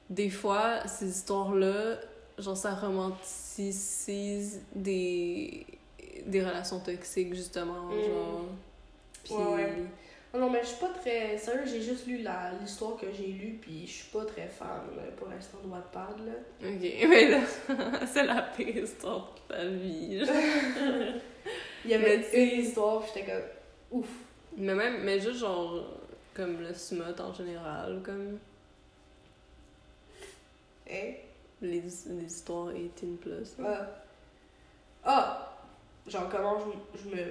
Des 0.08 0.30
fois, 0.30 0.86
ces 0.86 1.08
histoires-là, 1.08 1.96
genre 2.38 2.56
ça 2.56 2.74
romantise 2.74 4.60
des. 4.74 5.66
des 6.26 6.44
relations 6.44 6.78
toxiques 6.80 7.34
justement, 7.34 7.86
Mm. 7.90 8.02
genre. 8.04 8.44
Ouais, 9.30 9.54
ouais. 9.54 9.72
Non, 10.34 10.40
non, 10.40 10.50
mais 10.50 10.60
je 10.62 10.66
suis 10.68 10.76
pas 10.80 10.90
très. 10.90 11.38
Sérieux, 11.38 11.64
j'ai 11.64 11.80
juste 11.80 12.06
lu 12.06 12.18
la- 12.18 12.52
l'histoire 12.60 12.96
que 12.96 13.06
j'ai 13.10 13.28
lue, 13.28 13.58
puis 13.60 13.86
je 13.86 13.92
suis 13.92 14.10
pas 14.10 14.24
très 14.24 14.46
fan 14.48 14.82
là, 14.96 15.02
pour 15.16 15.28
l'instant 15.28 15.58
de 15.64 15.68
Wattpad. 15.68 16.26
Là. 16.26 16.68
Ok, 16.68 16.80
mais 17.08 17.28
là, 17.30 17.40
c'est 18.06 18.24
la 18.24 18.42
pire 18.42 18.76
histoire 18.84 19.34
de 19.48 19.54
ta 19.54 19.64
vie. 19.64 20.22
Il 21.84 21.90
y 21.90 21.94
avait 21.94 22.26
une 22.54 22.60
histoire, 22.60 23.00
puis 23.02 23.10
j'étais 23.14 23.30
comme. 23.32 24.00
Ouf. 24.00 24.08
Mais 24.56 24.74
même, 24.74 25.02
mais 25.04 25.20
juste 25.20 25.38
genre, 25.38 25.84
comme 26.34 26.60
le 26.60 26.74
smut 26.74 27.18
en 27.20 27.32
général, 27.32 28.00
comme. 28.04 28.38
Hein? 30.90 31.12
les, 31.62 31.80
les 32.06 32.24
histoires 32.26 32.72
18 32.72 33.16
plus. 33.20 33.56
Ah. 33.64 33.86
Ah! 35.04 35.52
Genre, 36.06 36.28
comment 36.28 36.58
je, 36.94 36.98
je 37.00 37.14
me. 37.16 37.22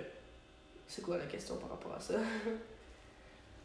C'est 0.88 1.02
quoi 1.02 1.18
la 1.18 1.26
question 1.26 1.58
par 1.58 1.70
rapport 1.72 1.94
à 1.96 2.00
ça? 2.00 2.16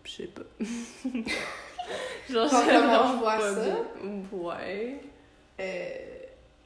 Je 0.05 0.11
sais 0.11 0.27
pas. 0.29 0.43
Genre, 2.31 2.49
comment 2.51 3.13
je 3.13 3.19
vois 3.19 3.41
ça? 3.41 3.65
bien. 3.65 4.23
Ouais. 4.33 4.97
Euh, 5.61 5.89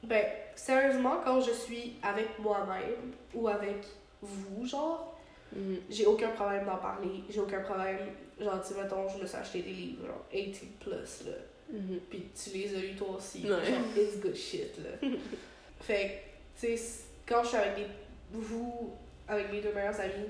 ben, 0.03 0.25
sérieusement, 0.55 1.17
quand 1.23 1.41
je 1.41 1.51
suis 1.51 1.93
avec 2.03 2.37
moi-même 2.39 3.13
ou 3.33 3.47
avec 3.47 3.77
vous, 4.21 4.65
genre, 4.65 5.11
Mhm. 5.55 5.77
j'ai 5.89 6.05
aucun 6.05 6.29
problème 6.29 6.65
d'en 6.65 6.77
parler. 6.77 7.23
J'ai 7.29 7.39
aucun 7.39 7.61
problème. 7.61 7.97
Genre, 8.39 8.61
tu 8.65 8.73
mettons, 8.75 9.07
je 9.09 9.21
me 9.21 9.25
suis 9.27 9.37
acheté 9.37 9.61
des 9.61 9.71
livres, 9.71 10.05
genre 10.07 10.25
18 10.31 10.79
plus, 10.79 11.25
là. 11.25 11.31
Mhm. 11.71 11.99
Puis 12.09 12.25
tu 12.35 12.49
les 12.57 12.75
as 12.75 12.79
lus 12.79 12.95
toi 12.95 13.15
aussi. 13.17 13.41
Ouais. 13.43 13.49
Genre, 13.49 13.79
it's 13.97 14.17
good 14.19 14.35
shit, 14.35 14.77
là. 14.77 15.07
fait 15.81 16.21
que, 16.59 16.67
tu 16.67 16.77
sais, 16.77 17.03
quand 17.27 17.41
je 17.43 17.47
suis 17.49 17.57
avec 17.57 17.75
des, 17.75 17.85
vous, 18.31 18.91
avec 19.27 19.51
mes 19.51 19.61
deux 19.61 19.73
meilleurs 19.73 19.99
amis, 19.99 20.27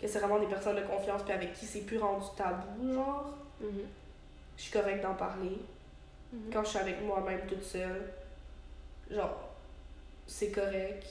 que 0.00 0.06
c'est 0.06 0.18
vraiment 0.18 0.38
des 0.38 0.46
personnes 0.46 0.76
de 0.76 0.82
confiance, 0.82 1.22
puis 1.22 1.32
avec 1.32 1.52
qui 1.54 1.66
c'est 1.66 1.80
plus 1.80 1.98
rendu 1.98 2.26
tabou, 2.36 2.92
genre, 2.94 3.34
Mhm. 3.60 3.80
je 4.56 4.62
suis 4.62 4.72
correcte 4.72 5.02
d'en 5.02 5.14
parler. 5.14 5.58
Mhm. 6.32 6.50
Quand 6.52 6.62
je 6.64 6.68
suis 6.70 6.78
avec 6.78 7.00
moi-même 7.02 7.40
toute 7.48 7.62
seule, 7.64 8.12
genre, 9.10 9.48
c'est 10.26 10.50
correct. 10.50 11.04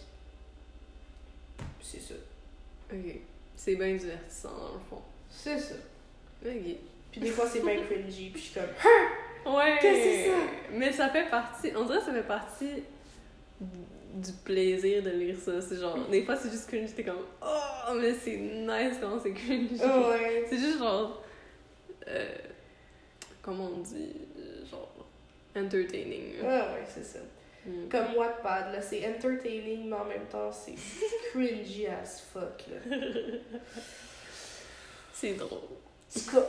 C'est 1.81 1.99
ça. 2.01 2.13
Ok. 2.93 3.15
C'est 3.55 3.75
bien 3.75 3.95
divertissant, 3.95 4.49
dans 4.49 4.73
le 4.73 4.79
fond. 4.89 5.01
C'est 5.29 5.59
ça. 5.59 5.75
Ok. 6.45 6.51
Puis 7.11 7.21
des 7.21 7.31
fois, 7.31 7.47
c'est 7.47 7.61
bien 7.61 7.81
cringy, 7.83 8.29
puis 8.29 8.41
je 8.41 8.47
suis 8.49 8.53
comme, 8.59 8.69
Ouais! 9.55 9.77
Qu'est-ce 9.81 9.97
que 9.97 10.03
c'est 10.03 10.29
ça? 10.29 10.37
Mais 10.73 10.91
ça 10.91 11.09
fait 11.09 11.29
partie. 11.29 11.71
On 11.75 11.85
dirait 11.85 11.99
que 11.99 12.05
ça 12.05 12.11
fait 12.13 12.23
partie 12.27 12.83
du 14.21 14.31
plaisir 14.43 15.03
de 15.03 15.09
lire 15.11 15.37
ça. 15.37 15.61
C'est 15.61 15.77
genre. 15.77 15.97
Des 16.09 16.23
fois, 16.23 16.35
c'est 16.35 16.49
juste 16.49 16.67
cringe, 16.67 16.93
t'es 16.95 17.03
comme. 17.03 17.25
Oh, 17.41 17.93
mais 17.95 18.13
c'est 18.13 18.37
nice 18.37 18.97
quand 19.01 19.19
c'est 19.21 19.33
cringe. 19.33 19.79
oh, 19.83 20.09
ouais. 20.09 20.45
C'est 20.49 20.57
juste 20.57 20.79
genre. 20.79 21.21
euh, 22.07 22.35
comment 23.41 23.69
on 23.75 23.79
dit 23.81 24.13
Genre. 24.69 24.93
Entertaining. 25.55 26.35
Ah 26.43 26.73
ouais, 26.73 26.85
c'est 26.87 27.03
ça. 27.03 27.19
Mm. 27.65 27.89
Comme 27.89 28.15
Wattpad, 28.15 28.73
là, 28.73 28.81
c'est 28.81 29.05
entertaining, 29.07 29.89
mais 29.89 29.95
en 29.95 30.05
même 30.05 30.25
temps, 30.31 30.51
c'est 30.51 30.75
cringy 31.31 31.87
as 31.87 32.21
fuck, 32.31 32.63
là. 32.69 32.95
C'est 35.13 35.33
drôle. 35.33 35.57
En 35.57 36.19
tout 36.19 36.31
cas, 36.31 36.45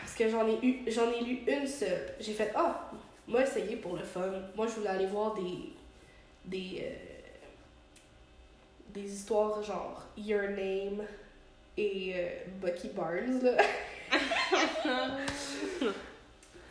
parce 0.00 0.14
que 0.16 0.28
j'en 0.30 0.48
ai 0.48 0.58
eu, 0.66 0.82
j'en 0.86 1.12
ai 1.12 1.22
lu 1.22 1.40
une 1.46 1.66
seule. 1.66 2.14
J'ai 2.18 2.32
fait, 2.32 2.50
ah, 2.54 2.90
moi, 3.28 3.42
essayer 3.42 3.76
pour 3.76 3.96
le 3.96 4.02
fun. 4.02 4.32
Moi, 4.56 4.66
je 4.66 4.72
voulais 4.72 4.88
aller 4.88 5.06
voir 5.06 5.34
des, 5.34 5.74
des, 6.44 6.84
euh, 6.84 6.90
des 8.88 9.12
histoires 9.12 9.62
genre 9.62 10.02
Your 10.16 10.50
Name 10.50 11.02
et 11.76 12.12
euh, 12.14 12.28
Bucky 12.60 12.88
Barnes, 12.88 13.42
là. 13.42 13.56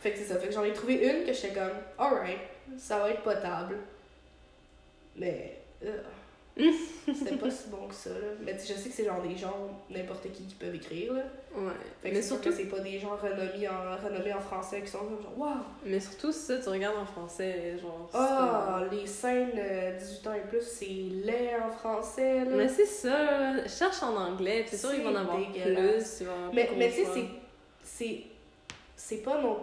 fait 0.00 0.12
que 0.12 0.18
c'est 0.18 0.24
ça. 0.24 0.38
Fait 0.38 0.48
que 0.48 0.54
j'en 0.54 0.64
ai 0.64 0.72
trouvé 0.72 0.94
une 0.94 1.24
que 1.24 1.32
j'étais 1.32 1.54
comme, 1.54 1.72
alright, 1.98 2.38
ça 2.78 2.98
va 2.98 3.10
être 3.10 3.22
potable. 3.22 3.78
Mais, 5.16 5.58
c'était 6.56 7.36
pas 7.36 7.50
si 7.50 7.68
bon 7.70 7.88
que 7.88 7.94
ça, 7.94 8.10
là. 8.10 8.26
Mais 8.42 8.52
tu 8.54 8.66
sais, 8.66 8.74
je 8.74 8.78
sais 8.78 8.88
que 8.90 8.94
c'est 8.94 9.04
genre 9.06 9.22
des 9.22 9.34
gens, 9.34 9.70
n'importe 9.88 10.30
qui, 10.32 10.44
qui 10.44 10.54
peuvent 10.54 10.74
écrire, 10.74 11.14
là. 11.14 11.22
Ouais. 11.54 11.72
Fait 12.02 12.10
que 12.10 12.14
Mais 12.16 12.22
surtout, 12.22 12.50
que 12.50 12.54
c'est 12.54 12.64
pas 12.64 12.80
des 12.80 12.98
gens 12.98 13.16
renommés 13.16 13.68
en, 13.68 13.96
renommés 14.04 14.34
en 14.34 14.40
français 14.40 14.82
qui 14.82 14.88
sont 14.88 14.98
comme 14.98 15.22
genre, 15.22 15.38
waouh! 15.38 15.56
mais 15.84 15.98
surtout, 15.98 16.30
si 16.30 16.40
ça, 16.40 16.58
tu 16.58 16.68
regardes 16.68 16.98
en 16.98 17.06
français, 17.06 17.76
genre. 17.80 18.08
Ah, 18.12 18.82
les 18.90 19.06
scènes 19.06 19.52
euh, 19.56 19.98
18 19.98 20.26
ans 20.26 20.34
et 20.34 20.48
plus, 20.48 20.62
c'est 20.62 20.84
laid 20.86 21.56
en 21.66 21.70
français, 21.70 22.44
là. 22.44 22.50
Mais 22.54 22.68
c'est 22.68 22.86
ça, 22.86 23.66
cherche 23.66 24.02
en 24.02 24.14
anglais, 24.14 24.66
c'est 24.68 24.76
sûr 24.76 24.90
qu'ils 24.92 25.02
vont 25.02 25.10
en 25.10 25.16
avoir 25.16 25.36
plus. 25.38 25.46
il 25.56 25.62
va 25.62 25.70
y 25.70 25.74
avoir 25.76 26.52
mais, 26.52 26.66
plus 26.66 26.76
mais 26.76 26.88
tu 26.90 26.96
sais, 26.96 27.06
c'est. 27.14 27.24
C'est. 27.84 28.22
C'est 28.94 29.16
pas 29.16 29.40
non. 29.42 29.58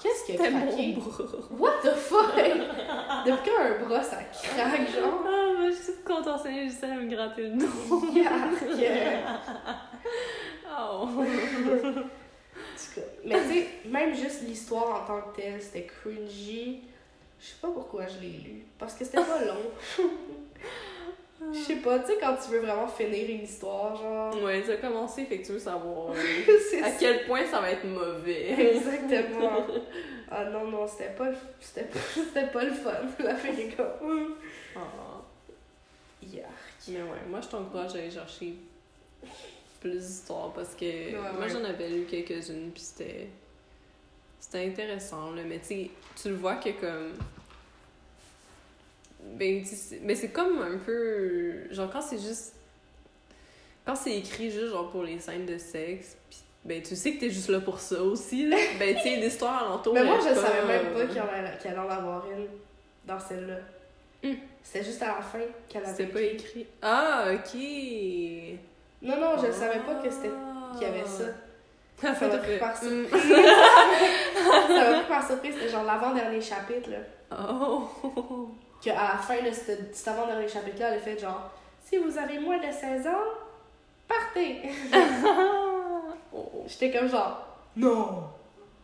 Qu'est-ce 0.00 0.24
qui 0.24 0.32
a 0.32 0.36
C'était 0.36 0.50
craqué? 0.50 0.94
mon 0.94 1.02
bras. 1.02 1.24
What 1.58 1.72
the 1.82 1.94
fuck? 1.96 2.36
Depuis 2.36 3.50
quand 3.50 3.60
un 3.60 3.84
bras 3.84 4.02
ça 4.02 4.18
craque, 4.32 4.88
genre? 4.94 5.24
Ah, 5.74 5.82
suis 5.82 5.92
toute 5.92 6.04
contorsionnée, 6.04 6.64
j'essaie 6.68 6.86
de 6.88 7.00
me 7.00 7.10
gratter 7.10 7.42
le 7.42 7.56
dos. 7.56 8.06
Yark! 8.14 8.64
Oh. 10.76 11.06
En 11.06 11.22
tout 11.22 12.94
cas, 12.96 13.06
Mais 13.24 13.36
tu 13.42 13.48
sais, 13.54 13.66
même 13.86 14.12
juste 14.14 14.42
l'histoire 14.42 15.02
en 15.02 15.06
tant 15.06 15.20
que 15.30 15.36
telle, 15.40 15.62
c'était 15.62 15.86
cringy. 15.86 16.80
Je 17.40 17.46
sais 17.46 17.56
pas 17.62 17.68
pourquoi 17.68 18.06
je 18.08 18.18
l'ai 18.20 18.38
lu. 18.38 18.64
Parce 18.76 18.94
que 18.94 19.04
c'était 19.04 19.18
pas 19.18 19.44
long. 19.46 20.10
Je 21.52 21.58
sais 21.58 21.76
pas, 21.76 22.00
tu 22.00 22.06
sais, 22.06 22.18
quand 22.20 22.34
tu 22.42 22.50
veux 22.50 22.60
vraiment 22.60 22.88
finir 22.88 23.28
une 23.30 23.44
histoire, 23.44 23.94
genre. 23.94 24.42
Ouais, 24.42 24.62
ça 24.62 24.72
a 24.72 24.76
commencé, 24.76 25.24
fait 25.26 25.38
que 25.38 25.46
tu 25.46 25.52
veux 25.52 25.58
savoir 25.58 26.10
euh, 26.10 26.82
à 26.82 26.88
ça. 26.90 26.96
quel 26.98 27.24
point 27.26 27.44
ça 27.46 27.60
va 27.60 27.70
être 27.70 27.84
mauvais. 27.84 28.52
Exactement. 28.76 29.66
Ah 30.30 30.46
non, 30.46 30.66
non, 30.66 30.86
c'était 30.88 31.10
pas, 31.10 31.28
c'était 31.60 31.86
pas, 31.86 32.42
pas 32.52 32.64
le 32.64 32.72
fun. 32.72 32.90
La 33.22 33.36
fille 33.36 33.60
est 33.60 33.76
comme. 33.76 34.36
Yark. 36.32 36.48
Mais 36.88 37.02
ouais, 37.02 37.18
moi 37.28 37.40
je 37.40 37.48
t'encourage 37.48 37.94
à 37.94 37.98
aller 37.98 38.10
chercher 38.10 38.54
plus 39.80 39.98
d'histoires 39.98 40.52
parce 40.52 40.74
que 40.74 40.84
Ouais, 40.84 41.32
moi 41.36 41.48
j'en 41.48 41.64
avais 41.64 41.88
lu 41.88 42.04
quelques-unes 42.04 42.70
puis 42.72 42.82
c'était 42.82 43.28
c'était 44.40 44.66
intéressant 44.66 45.32
là 45.32 45.42
mais 45.46 45.60
tu 45.60 45.90
tu 46.20 46.28
le 46.28 46.34
vois 46.34 46.56
que 46.56 46.70
comme 46.70 47.12
ben 49.36 49.64
mais 50.02 50.14
c'est 50.14 50.30
comme 50.30 50.60
un 50.60 50.78
peu 50.78 51.72
genre 51.72 51.90
quand 51.90 52.00
c'est 52.02 52.18
juste 52.18 52.54
quand 53.84 53.94
c'est 53.94 54.16
écrit 54.16 54.50
juste 54.50 54.70
genre 54.70 54.90
pour 54.90 55.02
les 55.02 55.18
scènes 55.18 55.46
de 55.46 55.58
sexe 55.58 56.16
puis 56.28 56.38
ben 56.64 56.82
tu 56.82 56.96
sais 56.96 57.14
que 57.14 57.20
t'es 57.20 57.30
juste 57.30 57.48
là 57.48 57.60
pour 57.60 57.78
ça 57.78 58.02
aussi 58.02 58.46
là 58.48 58.56
ben 58.78 58.94
tu 58.96 59.02
sais 59.02 59.16
l'histoire 59.16 59.64
alentour 59.64 59.94
Mais 59.94 60.04
moi, 60.04 60.18
je 60.18 60.34
savais 60.34 60.66
même 60.66 60.92
pas 60.92 61.06
qu'il 61.06 61.18
allait, 61.18 61.78
en 61.78 61.88
avoir 61.88 62.26
une 62.30 62.46
dans 63.06 63.20
celle-là. 63.20 63.58
Hum. 64.24 64.36
C'était 64.64 64.84
juste 64.84 65.02
à 65.02 65.06
la 65.08 65.22
fin 65.22 65.38
qu'elle 65.68 65.84
avait 65.84 65.92
c'était 65.92 66.12
pas 66.12 66.22
écrit. 66.22 66.66
ah 66.82 67.26
ok 67.32 67.54
Non, 69.02 69.16
non, 69.20 69.36
je 69.36 69.52
savais 69.52 69.78
pas 69.80 69.94
que 70.02 70.10
c'était 70.10 70.30
qu'il 70.72 70.82
y 70.82 70.90
avait 70.90 71.04
ça. 71.06 71.24
Ah, 72.02 72.12
Ça 72.14 72.26
m'a 72.26 72.38
pris 72.38 72.48
fait, 72.48 72.58
par 72.58 72.74
hum. 72.82 73.06
Ça 73.12 74.90
m'a 74.90 74.98
pris 74.98 75.08
par 75.08 75.24
surprise, 75.26 75.54
c'était 75.54 75.68
genre 75.68 75.84
l'avant-dernier 75.84 76.40
chapitre, 76.40 76.90
là. 76.90 76.96
Oh! 77.38 77.88
Qu'à 78.82 78.94
la 78.94 79.16
fin 79.18 79.40
de 79.42 79.50
cet, 79.52 79.94
cet 79.94 80.08
avant-dernier 80.08 80.48
chapitre-là, 80.48 80.88
elle 80.88 80.98
a 80.98 81.00
fait 81.00 81.18
genre 81.18 81.50
Si 81.84 81.96
vous 81.98 82.18
avez 82.18 82.38
moins 82.40 82.58
de 82.58 82.70
16 82.72 83.06
ans, 83.06 83.10
partez 84.08 84.62
oh. 86.34 86.64
J'étais 86.66 86.90
comme 86.90 87.08
genre 87.08 87.46
Non 87.76 88.24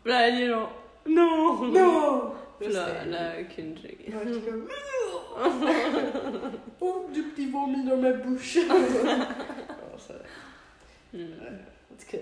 Là, 0.05 0.29
elle 0.29 0.43
est 0.43 0.49
genre, 0.49 0.71
non! 1.07 1.55
Non 1.67 2.33
Là, 2.61 3.05
là. 3.07 3.33
Ouais, 3.39 3.47
j'étais 4.27 4.51
comme 4.51 4.69
Oh, 6.81 7.07
du 7.13 7.23
petit 7.23 7.51
vomi 7.51 7.85
dans 7.85 7.97
ma 7.97 8.13
bouche 8.13 8.59
Non, 8.69 9.99
ça- 9.99 10.15
Hmm. 11.13 11.19
En 11.91 11.97
tout 11.99 12.07
cas, 12.09 12.19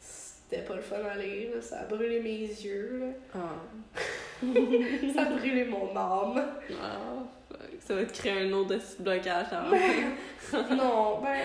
c'était 0.00 0.62
pas 0.62 0.76
le 0.76 0.80
fun 0.80 0.96
à 1.12 1.14
lire, 1.18 1.50
là. 1.56 1.60
ça 1.60 1.80
a 1.80 1.84
brûlé 1.84 2.20
mes 2.20 2.38
yeux, 2.38 3.00
là. 3.00 3.06
Ah. 3.34 4.00
ça 5.14 5.22
a 5.22 5.24
brûlé 5.26 5.64
mon 5.66 5.90
âme. 5.94 6.42
Ah, 6.80 6.96
fuck. 7.50 7.58
Ça 7.86 7.94
va 7.94 8.04
te 8.06 8.12
créer 8.14 8.48
un 8.48 8.52
autre 8.54 8.74
blocage. 9.00 9.46
hein? 9.52 9.64
non, 10.70 11.20
ben, 11.20 11.38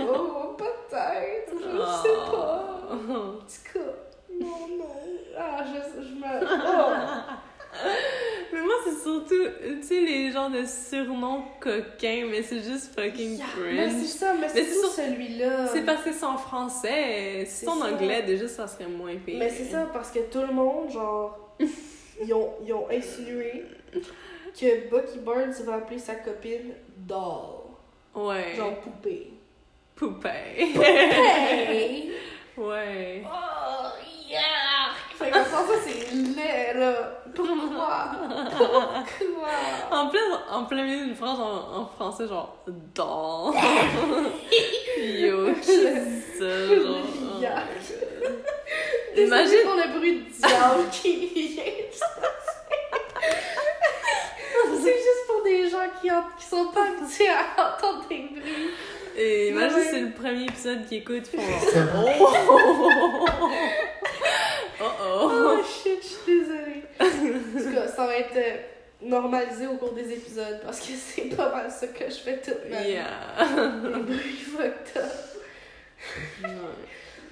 oh, 0.00 0.56
peut-être, 0.56 1.52
je 1.52 1.80
Ah. 1.82 2.02
sais 2.02 2.30
pas. 2.30 2.88
En 2.90 3.32
tout 3.34 3.62
cas, 3.74 3.92
non, 4.40 4.68
non. 4.78 4.96
Ah, 5.38 5.62
je, 5.66 6.02
je 6.02 6.14
me. 6.14 6.46
Oh. 6.66 6.92
Mais 8.52 8.62
moi, 8.62 8.74
c'est 8.84 9.02
surtout, 9.02 9.34
tu 9.58 9.82
sais, 9.82 10.00
les 10.00 10.30
genres 10.32 10.48
de 10.50 10.64
surnoms 10.64 11.42
coquins, 11.60 12.26
mais 12.30 12.42
c'est 12.42 12.62
juste 12.62 12.94
fucking 12.98 13.36
Yeah, 13.38 13.46
mais 13.56 13.88
c'est 13.90 13.94
cringe. 13.96 14.06
ça, 14.06 14.34
mais 14.40 14.48
c'est 14.48 14.64
sur- 14.64 14.88
celui-là. 14.90 15.66
C'est 15.66 15.82
parce 15.82 16.02
que 16.02 16.12
c'est 16.12 16.24
en 16.24 16.38
français. 16.38 17.44
Si 17.46 17.64
C'est 17.64 17.68
en 17.68 17.80
anglais, 17.82 18.22
déjà, 18.22 18.48
ça 18.48 18.66
serait 18.66 18.86
moins 18.86 19.16
pire. 19.16 19.38
Mais 19.38 19.50
c'est 19.50 19.64
ça, 19.64 19.88
parce 19.92 20.10
que 20.10 20.20
tout 20.30 20.40
le 20.40 20.52
monde, 20.54 20.90
genre, 20.90 21.54
ils 22.22 22.32
ont, 22.32 22.54
ils 22.64 22.72
ont 22.72 22.88
insinué 22.90 23.64
que 24.58 24.88
Bucky 24.88 25.18
Barnes 25.18 25.52
va 25.64 25.74
appeler 25.74 25.98
sa 25.98 26.14
copine 26.14 26.72
Doll. 26.96 27.66
Ouais. 28.14 28.54
Genre 28.56 28.80
poupée. 28.80 29.32
poupée. 29.94 30.28
Hey! 30.56 32.12
ouais. 32.56 33.22
Oh, 33.26 33.88
yark! 34.30 34.96
Fait 35.16 35.30
que 35.30 35.34
ça, 35.44 35.62
c'est 35.84 36.14
laid, 36.14 36.78
là. 36.78 37.22
Pourquoi? 37.36 38.10
Pourquoi? 38.56 38.88
En 39.90 40.06
plein, 40.08 40.20
en 40.50 40.64
plein 40.64 40.82
milieu 40.84 41.04
d'une 41.06 41.14
phrase 41.14 41.38
en, 41.38 41.80
en 41.80 41.86
français, 41.86 42.26
genre, 42.26 42.56
dans. 42.94 43.52
Yo, 44.98 45.46
genre? 45.46 45.54
oh. 46.40 47.44
Imagine 49.18 49.58
pour 49.64 49.74
le 49.74 49.98
bruit 49.98 50.14
de 50.20 50.24
diable 50.46 50.84
qui 50.92 51.26
vient. 51.26 51.62
c'est 54.82 54.92
juste 54.92 55.24
pour 55.26 55.42
des 55.42 55.68
gens 55.70 55.78
qui, 56.00 56.10
en- 56.10 56.24
qui 56.38 56.44
sont 56.44 56.66
pas 56.66 56.82
habitués 56.88 57.28
à 57.28 57.74
entendre 57.76 58.04
des 58.08 58.28
bruits. 58.30 58.70
Et 59.18 59.48
imagine, 59.48 59.78
Ouais. 59.78 59.88
c'est 59.90 60.00
le 60.00 60.10
premier 60.10 60.44
épisode 60.44 60.86
qui 60.86 60.96
écoute, 60.96 61.22
ils 61.32 61.40
font 61.40 62.06
Oh! 64.80 64.84
Oh 65.00 65.30
oh! 65.32 65.62
Shit, 65.62 66.02
je 66.02 66.06
suis 66.06 66.40
désolée. 66.40 66.82
En 67.00 67.62
tout 67.62 67.74
cas, 67.74 67.88
ça 67.88 68.06
va 68.06 68.16
être 68.16 68.36
euh, 68.36 68.56
normalisé 69.02 69.66
au 69.66 69.76
cours 69.76 69.92
des 69.92 70.12
épisodes 70.12 70.60
parce 70.64 70.80
que 70.80 70.92
c'est 70.94 71.34
pas 71.34 71.50
mal 71.50 71.70
ça 71.70 71.86
que 71.88 72.04
je 72.04 72.16
fais 72.16 72.38
toute 72.40 72.68
ma 72.70 72.82
vie. 72.82 72.90
Yeah! 72.90 73.06
Les 73.84 74.02
bruits 74.02 74.36
fucked 74.36 75.02
up. 75.02 75.12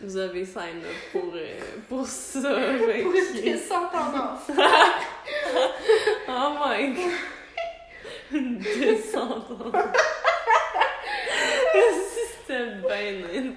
Vous 0.02 0.16
avez 0.16 0.44
sign 0.44 0.78
up 0.82 1.12
pour, 1.12 1.32
euh, 1.34 1.60
pour 1.88 2.06
ça. 2.06 2.40
Pour 2.40 3.12
une 3.14 3.42
descente 3.42 3.94
en 3.94 4.34
enfer. 4.34 4.56
Oh 6.28 6.52
my 6.64 6.92
god! 6.94 7.12
Une 8.32 8.58
descente. 8.58 9.46
si 11.72 12.20
c'était 12.46 12.66
bien. 12.82 13.52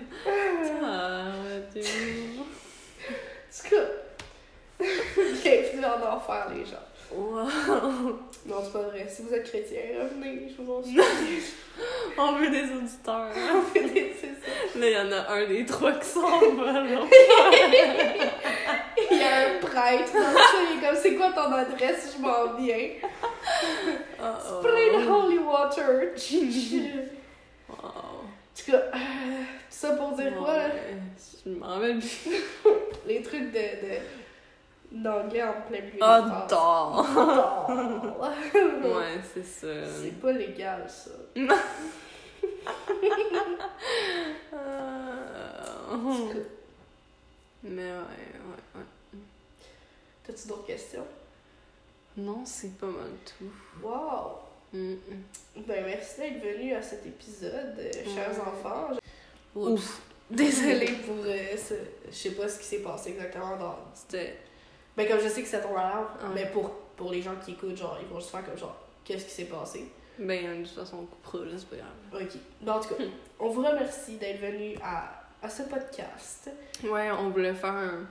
Ah, 0.83 1.31
Dieu. 1.73 2.36
En 3.57 3.63
tout 3.63 3.75
cas, 3.75 4.85
bienvenue 5.43 5.85
en 5.85 6.15
enfer, 6.15 6.47
les 6.53 6.65
gens. 6.65 6.77
Wow! 7.11 8.19
Non, 8.45 8.55
c'est 8.63 8.73
pas 8.73 8.83
vrai. 8.83 9.07
Si 9.09 9.23
vous 9.23 9.33
êtes 9.33 9.49
chrétien, 9.49 9.79
revenez, 10.03 10.47
je 10.49 10.61
vous 10.61 10.73
en 10.73 10.83
supplie. 10.83 11.01
On 12.17 12.33
veut 12.33 12.49
des 12.49 12.71
auditeurs. 12.71 13.31
c'est 13.73 14.19
ça. 14.19 14.79
Là, 14.79 14.87
il 14.87 14.91
y 14.91 14.97
en 14.97 15.11
a 15.11 15.31
un 15.31 15.47
des 15.47 15.65
trois 15.65 15.93
qui 15.93 16.05
s'en 16.05 16.39
va, 16.51 16.71
là. 16.71 16.81
Il 19.09 19.17
y 19.17 19.23
a 19.23 19.47
un 19.47 19.59
prêtre 19.59 20.13
dans 20.13 20.31
le 20.31 20.37
chat, 20.37 20.63
il 20.69 20.77
est 20.77 20.87
comme 20.87 20.97
c'est 21.01 21.15
quoi 21.15 21.31
ton 21.31 21.51
adresse, 21.53 22.15
je 22.15 22.21
m'en 22.21 22.53
viens. 22.55 22.89
Uh-oh. 24.19 24.61
Plain 24.61 25.07
holy 25.07 25.37
water. 25.39 26.13
Wow. 27.69 28.06
Tout 28.57 28.71
cas, 28.71 28.77
euh, 28.77 28.89
tout 28.89 29.45
ça 29.69 29.95
pour 29.95 30.11
dire 30.13 30.35
quoi, 30.37 30.53
là? 30.57 30.69
Je 31.45 31.51
m'en 31.51 31.67
rappelle 31.67 31.99
plus. 31.99 32.43
Les 33.07 33.21
trucs 33.21 33.51
de, 33.51 33.57
de 33.57 33.99
d'anglais 34.91 35.43
en 35.43 35.61
plein 35.67 35.81
milieu. 35.81 35.99
Oh, 36.01 36.45
dors! 36.49 37.05
Dors. 37.13 37.69
Ouais, 37.69 39.21
c'est 39.33 39.45
ça. 39.45 39.67
C'est 40.01 40.19
pas 40.19 40.31
légal, 40.31 40.85
ça. 40.89 41.11
Euh, 44.53 46.43
Mais 47.63 47.83
ouais, 47.83 47.91
ouais, 47.91 48.75
ouais. 48.75 49.19
T'as-tu 50.25 50.47
d'autres 50.47 50.65
questions? 50.65 51.05
Non, 52.17 52.41
c'est 52.45 52.77
pas 52.77 52.87
mal 52.87 53.11
tout. 53.25 53.51
Wow! 53.81 54.39
Mm, 54.73 54.95
Ben, 55.67 55.83
merci 55.85 56.19
d'être 56.19 56.43
venu 56.43 56.73
à 56.73 56.81
cet 56.81 57.05
épisode, 57.05 57.75
euh, 57.79 57.91
chers 58.13 58.31
Ouais. 58.31 58.41
enfants. 58.47 58.89
mm. 59.55 59.59
Ouf! 59.73 60.01
Désolée 60.29 60.91
pour 61.05 61.15
euh, 61.25 61.55
ce... 61.57 61.73
Je 62.09 62.13
sais 62.15 62.31
pas 62.31 62.47
ce 62.49 62.59
qui 62.59 62.65
s'est 62.65 62.79
passé 62.81 63.11
exactement 63.11 63.55
dans... 63.55 63.77
C'était. 63.93 64.35
Ben, 64.95 65.07
comme 65.07 65.19
je 65.21 65.29
sais 65.29 65.41
que 65.41 65.47
c'est 65.47 65.61
ton 65.61 65.75
alarme, 65.75 66.07
mais 66.35 66.47
pour, 66.47 66.69
pour 66.97 67.11
les 67.11 67.21
gens 67.21 67.35
qui 67.43 67.51
écoutent, 67.51 67.77
genre, 67.77 67.97
ils 68.01 68.07
vont 68.07 68.19
juste 68.19 68.31
faire 68.31 68.43
comme 68.45 68.57
genre, 68.57 68.75
qu'est-ce 69.05 69.23
qui 69.25 69.31
s'est 69.31 69.45
passé? 69.45 69.85
Ben, 70.19 70.59
de 70.61 70.67
toute 70.67 70.75
façon, 70.75 70.97
on 71.01 71.05
coupera, 71.05 71.45
c'est 71.57 71.69
pas 71.69 71.75
grave. 71.77 72.23
Ok. 72.27 72.37
Ben, 72.61 72.71
en 72.73 72.79
tout 72.81 72.89
cas, 72.95 73.03
on 73.39 73.49
vous 73.49 73.63
remercie 73.63 74.17
d'être 74.17 74.41
venu 74.41 74.75
à, 74.83 75.23
à 75.41 75.47
ce 75.49 75.63
podcast. 75.63 76.49
Ouais, 76.83 77.09
on 77.11 77.29
voulait 77.29 77.53
faire 77.53 77.73
un. 77.73 78.05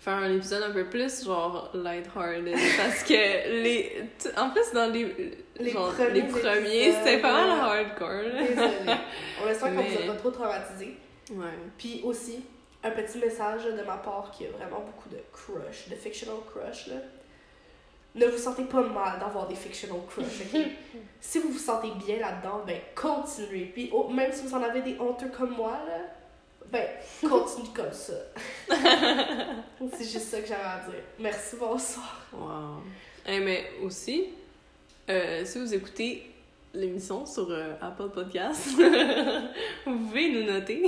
Faire 0.00 0.14
un 0.14 0.32
épisode 0.34 0.64
un 0.64 0.72
peu 0.72 0.86
plus 0.86 1.24
genre 1.24 1.70
lighthearted 1.74 2.56
parce 2.76 3.04
que 3.04 3.12
les 3.62 4.02
en 4.36 4.50
plus 4.50 4.72
dans 4.74 4.90
les 4.92 5.41
Les 5.58 5.70
genre, 5.70 5.92
premiers 5.92 6.10
les 6.10 6.22
premiers 6.22 6.92
c'était 6.92 7.18
pas 7.20 7.32
mal 7.32 7.50
hardcore. 7.50 8.22
Désolée. 8.24 8.96
On 9.44 9.48
espère 9.48 9.74
qu'on 9.74 9.82
vous 9.82 9.98
a 9.98 10.12
pas 10.12 10.18
trop 10.18 10.30
traumatisé. 10.30 10.96
ouais 11.30 11.50
Puis 11.76 12.00
aussi, 12.04 12.44
un 12.82 12.90
petit 12.90 13.18
message 13.18 13.64
de 13.64 13.82
ma 13.82 13.96
part 13.96 14.30
qui 14.30 14.46
a 14.46 14.50
vraiment 14.50 14.80
beaucoup 14.80 15.08
de 15.08 15.18
crush, 15.32 15.88
de 15.88 15.94
fictional 15.94 16.36
crush, 16.50 16.88
là. 16.88 16.96
Ne 18.14 18.26
vous 18.26 18.36
sentez 18.36 18.64
pas 18.64 18.82
mal 18.82 19.18
d'avoir 19.18 19.48
des 19.48 19.54
fictional 19.54 20.00
crush, 20.06 20.42
ok? 20.52 20.60
si 21.20 21.38
vous 21.38 21.50
vous 21.50 21.58
sentez 21.58 21.90
bien 22.06 22.18
là-dedans, 22.18 22.62
ben 22.66 22.78
continuez. 22.94 23.70
Puis 23.72 23.90
oh, 23.92 24.08
même 24.08 24.32
si 24.32 24.46
vous 24.46 24.54
en 24.54 24.62
avez 24.62 24.82
des 24.82 24.98
honteux 24.98 25.28
comme 25.28 25.54
moi, 25.56 25.78
là, 25.86 25.98
ben 26.70 26.86
continuez 27.28 27.72
comme 27.74 27.92
ça. 27.92 28.14
C'est 28.68 30.04
juste 30.04 30.28
ça 30.28 30.40
que 30.40 30.46
j'avais 30.46 30.62
à 30.62 30.80
dire. 30.90 31.02
Merci, 31.18 31.56
bonsoir. 31.56 32.26
wow 32.32 32.82
Eh, 33.26 33.40
mais 33.40 33.70
aussi 33.82 34.28
euh, 35.10 35.42
si 35.44 35.58
vous 35.58 35.74
écoutez 35.74 36.26
l'émission 36.74 37.26
sur 37.26 37.50
euh, 37.50 37.74
Apple 37.82 38.08
Podcast 38.14 38.68
vous 39.86 39.98
pouvez 39.98 40.30
nous 40.32 40.44
noter 40.50 40.82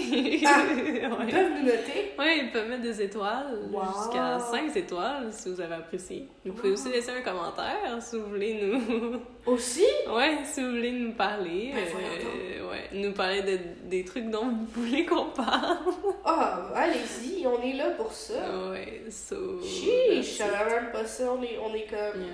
Ah! 0.47 0.63
ouais. 0.75 1.03
Ils 1.27 1.31
peuvent 1.31 1.51
nous 1.59 1.67
noter? 1.67 2.13
Ouais, 2.19 2.39
ils 2.39 2.51
peuvent 2.51 2.69
mettre 2.71 2.83
des 2.83 3.03
étoiles, 3.03 3.59
Wow. 3.71 3.83
jusqu'à 3.99 4.39
5 4.39 4.75
étoiles 4.77 5.29
si 5.31 5.53
vous 5.53 5.61
avez 5.61 5.75
apprécié. 5.75 6.27
Vous 6.47 6.53
pouvez 6.55 6.69
Wow. 6.71 6.75
aussi 6.75 6.89
laisser 6.91 7.11
un 7.11 7.21
commentaire 7.21 7.99
si 8.01 8.17
vous 8.17 8.27
voulez 8.27 8.55
nous. 8.63 9.21
Aussi, 9.53 9.85
ouais, 10.09 10.39
si 10.45 10.63
vous 10.63 10.71
voulez 10.71 10.93
nous 10.93 11.13
parler. 11.13 11.73
Ben, 11.75 11.85
euh, 11.85 12.71
ouais, 12.71 12.89
nous 12.95 13.13
parler 13.13 13.43
de, 13.43 13.59
des 13.91 14.03
trucs 14.03 14.31
dont 14.31 14.47
vous 14.49 14.67
voulez 14.83 15.05
qu'on 15.05 15.27
parle. 15.27 15.77
ah, 16.25 16.71
allez-y, 16.75 17.47
on 17.47 17.61
est 17.61 17.75
là 17.75 17.91
pour 17.91 18.11
ça. 18.11 18.33
ouais, 18.71 19.03
so. 19.11 19.61
Chiche, 19.63 20.31
je 20.33 20.37
savais 20.39 20.81
même 20.81 20.91
pas 20.93 21.05
ça. 21.05 21.25
On 21.31 21.43
est, 21.43 21.59
on 21.63 21.75
est 21.75 21.85
comme. 21.91 22.23
Yeah. 22.23 22.31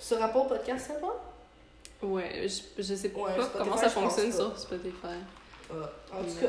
Ce 0.00 0.14
rapport 0.14 0.48
podcast 0.48 0.88
seulement? 0.88 1.12
Ouais, 2.02 2.48
je, 2.48 2.82
je 2.82 2.94
sais 2.94 3.12
Ouais, 3.14 3.36
pas 3.36 3.46
comment 3.58 3.76
ça 3.76 3.90
fonctionne 3.90 4.32
sur 4.32 4.58
Spotify. 4.58 5.18
Ah, 5.70 5.74
en 6.12 6.22
tout 6.24 6.34
cas, 6.40 6.46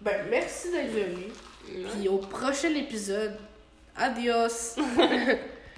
ben 0.00 0.26
merci 0.30 0.70
d'être 0.70 0.90
venu. 0.92 1.24
Puis 1.66 2.08
au 2.08 2.18
prochain 2.18 2.74
épisode, 2.74 3.36
adios! 3.96 4.76